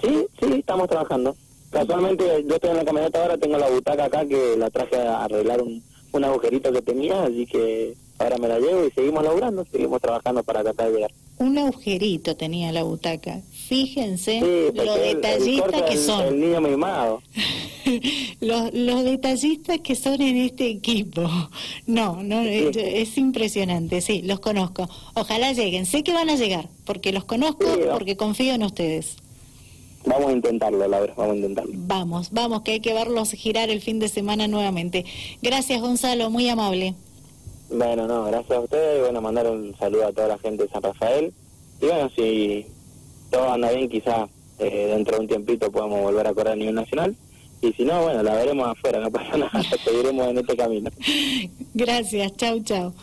Sí, 0.00 0.26
sí, 0.40 0.52
estamos 0.54 0.88
trabajando. 0.88 1.36
Casualmente 1.70 2.44
yo 2.46 2.54
estoy 2.54 2.70
en 2.70 2.76
la 2.76 2.84
camioneta 2.84 3.22
ahora, 3.22 3.38
tengo 3.38 3.58
la 3.58 3.68
butaca 3.68 4.04
acá 4.04 4.26
que 4.26 4.56
la 4.56 4.70
traje 4.70 4.96
a 4.96 5.24
arreglar 5.24 5.62
un, 5.62 5.82
un 6.12 6.24
agujerito 6.24 6.72
que 6.72 6.82
tenía, 6.82 7.24
así 7.24 7.46
que 7.46 7.94
ahora 8.18 8.38
me 8.38 8.48
la 8.48 8.58
llevo 8.58 8.84
y 8.86 8.90
seguimos 8.90 9.22
logrando, 9.22 9.64
seguimos 9.70 10.00
trabajando 10.00 10.42
para 10.42 10.62
tratar 10.62 10.88
de 10.88 10.94
llegar 10.94 11.10
un 11.38 11.56
agujerito 11.58 12.36
tenía 12.36 12.72
la 12.72 12.82
butaca. 12.82 13.40
Fíjense 13.52 14.40
lo 14.74 14.94
detallistas 14.94 15.82
que 15.82 15.96
son. 15.96 16.26
El 16.26 16.40
niño 16.40 16.60
mimado. 16.60 17.22
los, 18.40 18.74
los 18.74 19.04
detallistas 19.04 19.80
que 19.80 19.94
son 19.94 20.20
en 20.20 20.36
este 20.36 20.68
equipo. 20.68 21.28
No, 21.86 22.22
no 22.22 22.40
es 22.42 23.16
impresionante, 23.16 24.00
sí, 24.00 24.22
los 24.22 24.40
conozco. 24.40 24.88
Ojalá 25.14 25.52
lleguen. 25.52 25.86
Sé 25.86 26.02
que 26.02 26.12
van 26.12 26.30
a 26.30 26.36
llegar, 26.36 26.68
porque 26.84 27.12
los 27.12 27.24
conozco, 27.24 27.66
porque 27.92 28.16
confío 28.16 28.54
en 28.54 28.64
ustedes. 28.64 29.16
Vamos 30.08 30.30
a 30.30 30.32
intentarlo, 30.32 30.88
Laura, 30.88 31.12
vamos 31.16 31.34
a 31.34 31.36
intentarlo. 31.36 31.72
Vamos, 31.76 32.30
vamos, 32.32 32.62
que 32.62 32.72
hay 32.72 32.80
que 32.80 32.94
verlos 32.94 33.30
girar 33.32 33.68
el 33.68 33.82
fin 33.82 33.98
de 33.98 34.08
semana 34.08 34.48
nuevamente. 34.48 35.04
Gracias, 35.42 35.80
Gonzalo, 35.82 36.30
muy 36.30 36.48
amable. 36.48 36.94
Bueno, 37.70 38.06
no, 38.06 38.24
gracias 38.24 38.52
a 38.52 38.60
ustedes 38.60 38.98
y 38.98 39.02
bueno, 39.02 39.20
mandar 39.20 39.50
un 39.50 39.76
saludo 39.76 40.06
a 40.06 40.12
toda 40.12 40.28
la 40.28 40.38
gente 40.38 40.62
de 40.62 40.70
San 40.70 40.82
Rafael. 40.82 41.34
Y 41.82 41.86
bueno, 41.86 42.10
si 42.16 42.66
todo 43.30 43.52
anda 43.52 43.70
bien, 43.70 43.90
quizás 43.90 44.30
eh, 44.58 44.92
dentro 44.94 45.16
de 45.16 45.20
un 45.20 45.28
tiempito 45.28 45.70
podamos 45.70 46.00
volver 46.00 46.26
a 46.26 46.32
correr 46.32 46.54
a 46.54 46.56
nivel 46.56 46.74
nacional. 46.74 47.14
Y 47.60 47.72
si 47.74 47.84
no, 47.84 48.02
bueno, 48.02 48.22
la 48.22 48.34
veremos 48.34 48.66
afuera, 48.66 49.00
no 49.00 49.10
pasa 49.10 49.36
nada, 49.36 49.62
seguiremos 49.84 50.26
en 50.28 50.38
este 50.38 50.56
camino. 50.56 50.90
Gracias, 51.74 52.34
chau, 52.36 52.60
chau. 52.60 52.94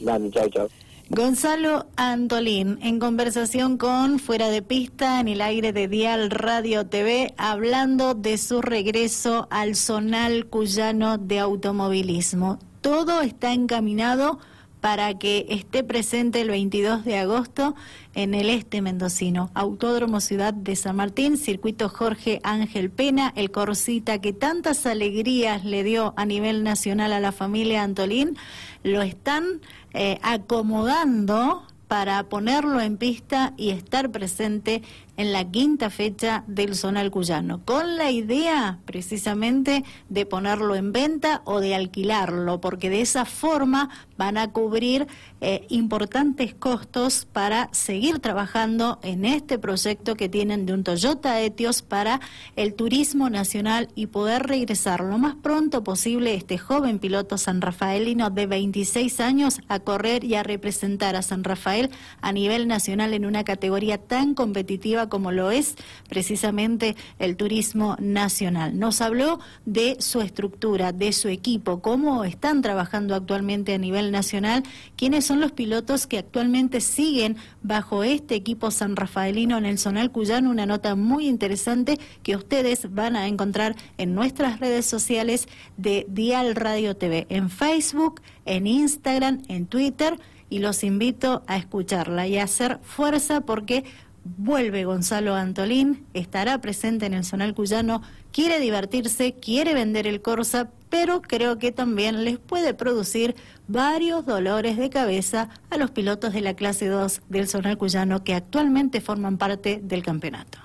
Dale, 0.00 0.30
chau, 0.30 0.48
chau. 0.48 0.68
Gonzalo 1.14 1.88
Antolín, 1.96 2.78
en 2.80 2.98
conversación 2.98 3.76
con 3.76 4.18
Fuera 4.18 4.48
de 4.48 4.62
Pista 4.62 5.20
en 5.20 5.28
el 5.28 5.42
aire 5.42 5.74
de 5.74 5.86
Dial 5.86 6.30
Radio 6.30 6.86
TV, 6.86 7.34
hablando 7.36 8.14
de 8.14 8.38
su 8.38 8.62
regreso 8.62 9.46
al 9.50 9.76
zonal 9.76 10.46
cuyano 10.46 11.18
de 11.18 11.38
automovilismo. 11.38 12.58
Todo 12.80 13.20
está 13.20 13.52
encaminado 13.52 14.38
para 14.82 15.16
que 15.16 15.46
esté 15.48 15.84
presente 15.84 16.40
el 16.40 16.48
22 16.50 17.04
de 17.04 17.16
agosto 17.16 17.76
en 18.14 18.34
el 18.34 18.50
este 18.50 18.82
mendocino. 18.82 19.52
Autódromo 19.54 20.20
Ciudad 20.20 20.52
de 20.52 20.74
San 20.74 20.96
Martín, 20.96 21.36
circuito 21.36 21.88
Jorge 21.88 22.40
Ángel 22.42 22.90
Pena, 22.90 23.32
el 23.36 23.52
Corsita 23.52 24.20
que 24.20 24.32
tantas 24.32 24.84
alegrías 24.84 25.64
le 25.64 25.84
dio 25.84 26.14
a 26.16 26.26
nivel 26.26 26.64
nacional 26.64 27.12
a 27.12 27.20
la 27.20 27.30
familia 27.30 27.84
Antolín, 27.84 28.36
lo 28.82 29.02
están 29.02 29.60
eh, 29.94 30.18
acomodando 30.20 31.62
para 31.86 32.24
ponerlo 32.24 32.80
en 32.80 32.96
pista 32.96 33.52
y 33.56 33.70
estar 33.70 34.10
presente 34.10 34.82
en 35.22 35.32
la 35.32 35.48
quinta 35.48 35.88
fecha 35.88 36.42
del 36.48 36.74
Zonal 36.74 37.12
Cuyano, 37.12 37.64
con 37.64 37.96
la 37.96 38.10
idea 38.10 38.80
precisamente 38.84 39.84
de 40.08 40.26
ponerlo 40.26 40.74
en 40.74 40.90
venta 40.90 41.42
o 41.44 41.60
de 41.60 41.76
alquilarlo, 41.76 42.60
porque 42.60 42.90
de 42.90 43.02
esa 43.02 43.24
forma 43.24 43.88
van 44.16 44.36
a 44.36 44.50
cubrir 44.50 45.06
eh, 45.40 45.64
importantes 45.68 46.54
costos 46.54 47.26
para 47.32 47.68
seguir 47.72 48.18
trabajando 48.18 48.98
en 49.02 49.24
este 49.24 49.58
proyecto 49.58 50.16
que 50.16 50.28
tienen 50.28 50.66
de 50.66 50.74
un 50.74 50.82
Toyota 50.82 51.40
Etios 51.40 51.82
para 51.82 52.20
el 52.56 52.74
turismo 52.74 53.30
nacional 53.30 53.88
y 53.94 54.06
poder 54.06 54.42
regresar 54.42 55.00
lo 55.00 55.18
más 55.18 55.36
pronto 55.36 55.84
posible 55.84 56.34
este 56.34 56.58
joven 56.58 56.98
piloto 56.98 57.38
sanrafaelino 57.38 58.30
de 58.30 58.46
26 58.46 59.20
años 59.20 59.60
a 59.68 59.78
correr 59.78 60.24
y 60.24 60.34
a 60.34 60.42
representar 60.42 61.14
a 61.14 61.22
San 61.22 61.44
Rafael 61.44 61.90
a 62.20 62.32
nivel 62.32 62.66
nacional 62.66 63.14
en 63.14 63.24
una 63.24 63.44
categoría 63.44 63.98
tan 63.98 64.34
competitiva 64.34 65.08
como 65.12 65.30
lo 65.30 65.50
es 65.50 65.74
precisamente 66.08 66.96
el 67.18 67.36
turismo 67.36 67.96
nacional. 68.00 68.78
Nos 68.78 69.02
habló 69.02 69.40
de 69.66 69.98
su 70.00 70.22
estructura, 70.22 70.92
de 70.92 71.12
su 71.12 71.28
equipo, 71.28 71.82
cómo 71.82 72.24
están 72.24 72.62
trabajando 72.62 73.14
actualmente 73.14 73.74
a 73.74 73.78
nivel 73.78 74.10
nacional, 74.10 74.62
quiénes 74.96 75.26
son 75.26 75.38
los 75.38 75.52
pilotos 75.52 76.06
que 76.06 76.16
actualmente 76.16 76.80
siguen 76.80 77.36
bajo 77.62 78.04
este 78.04 78.36
equipo 78.36 78.70
san 78.70 78.96
rafaelino 78.96 79.58
en 79.58 79.66
el 79.66 79.78
Zonal 79.78 80.10
Cuyano, 80.10 80.48
una 80.48 80.64
nota 80.64 80.94
muy 80.94 81.28
interesante 81.28 81.98
que 82.22 82.34
ustedes 82.34 82.90
van 82.94 83.14
a 83.14 83.26
encontrar 83.26 83.76
en 83.98 84.14
nuestras 84.14 84.60
redes 84.60 84.86
sociales 84.86 85.46
de 85.76 86.06
Dial 86.08 86.54
Radio 86.54 86.96
TV, 86.96 87.26
en 87.28 87.50
Facebook, 87.50 88.22
en 88.46 88.66
Instagram, 88.66 89.42
en 89.48 89.66
Twitter, 89.66 90.18
y 90.52 90.58
los 90.58 90.84
invito 90.84 91.42
a 91.46 91.56
escucharla 91.56 92.26
y 92.26 92.36
a 92.36 92.44
hacer 92.44 92.78
fuerza 92.82 93.40
porque 93.40 93.84
vuelve 94.24 94.84
Gonzalo 94.84 95.34
Antolín, 95.34 96.06
estará 96.14 96.60
presente 96.60 97.06
en 97.06 97.14
el 97.14 97.24
Zonal 97.24 97.54
Cuyano, 97.54 98.02
quiere 98.32 98.60
divertirse, 98.60 99.34
quiere 99.34 99.74
vender 99.74 100.06
el 100.06 100.22
Corsa, 100.22 100.70
pero 100.90 101.22
creo 101.22 101.58
que 101.58 101.72
también 101.72 102.24
les 102.24 102.38
puede 102.38 102.74
producir 102.74 103.34
varios 103.68 104.26
dolores 104.26 104.76
de 104.76 104.90
cabeza 104.90 105.48
a 105.70 105.76
los 105.76 105.90
pilotos 105.90 106.32
de 106.32 106.40
la 106.40 106.54
clase 106.54 106.86
2 106.86 107.22
del 107.28 107.48
Zonal 107.48 107.78
Cuyano 107.78 108.24
que 108.24 108.34
actualmente 108.34 109.00
forman 109.00 109.38
parte 109.38 109.80
del 109.82 110.02
campeonato. 110.02 110.58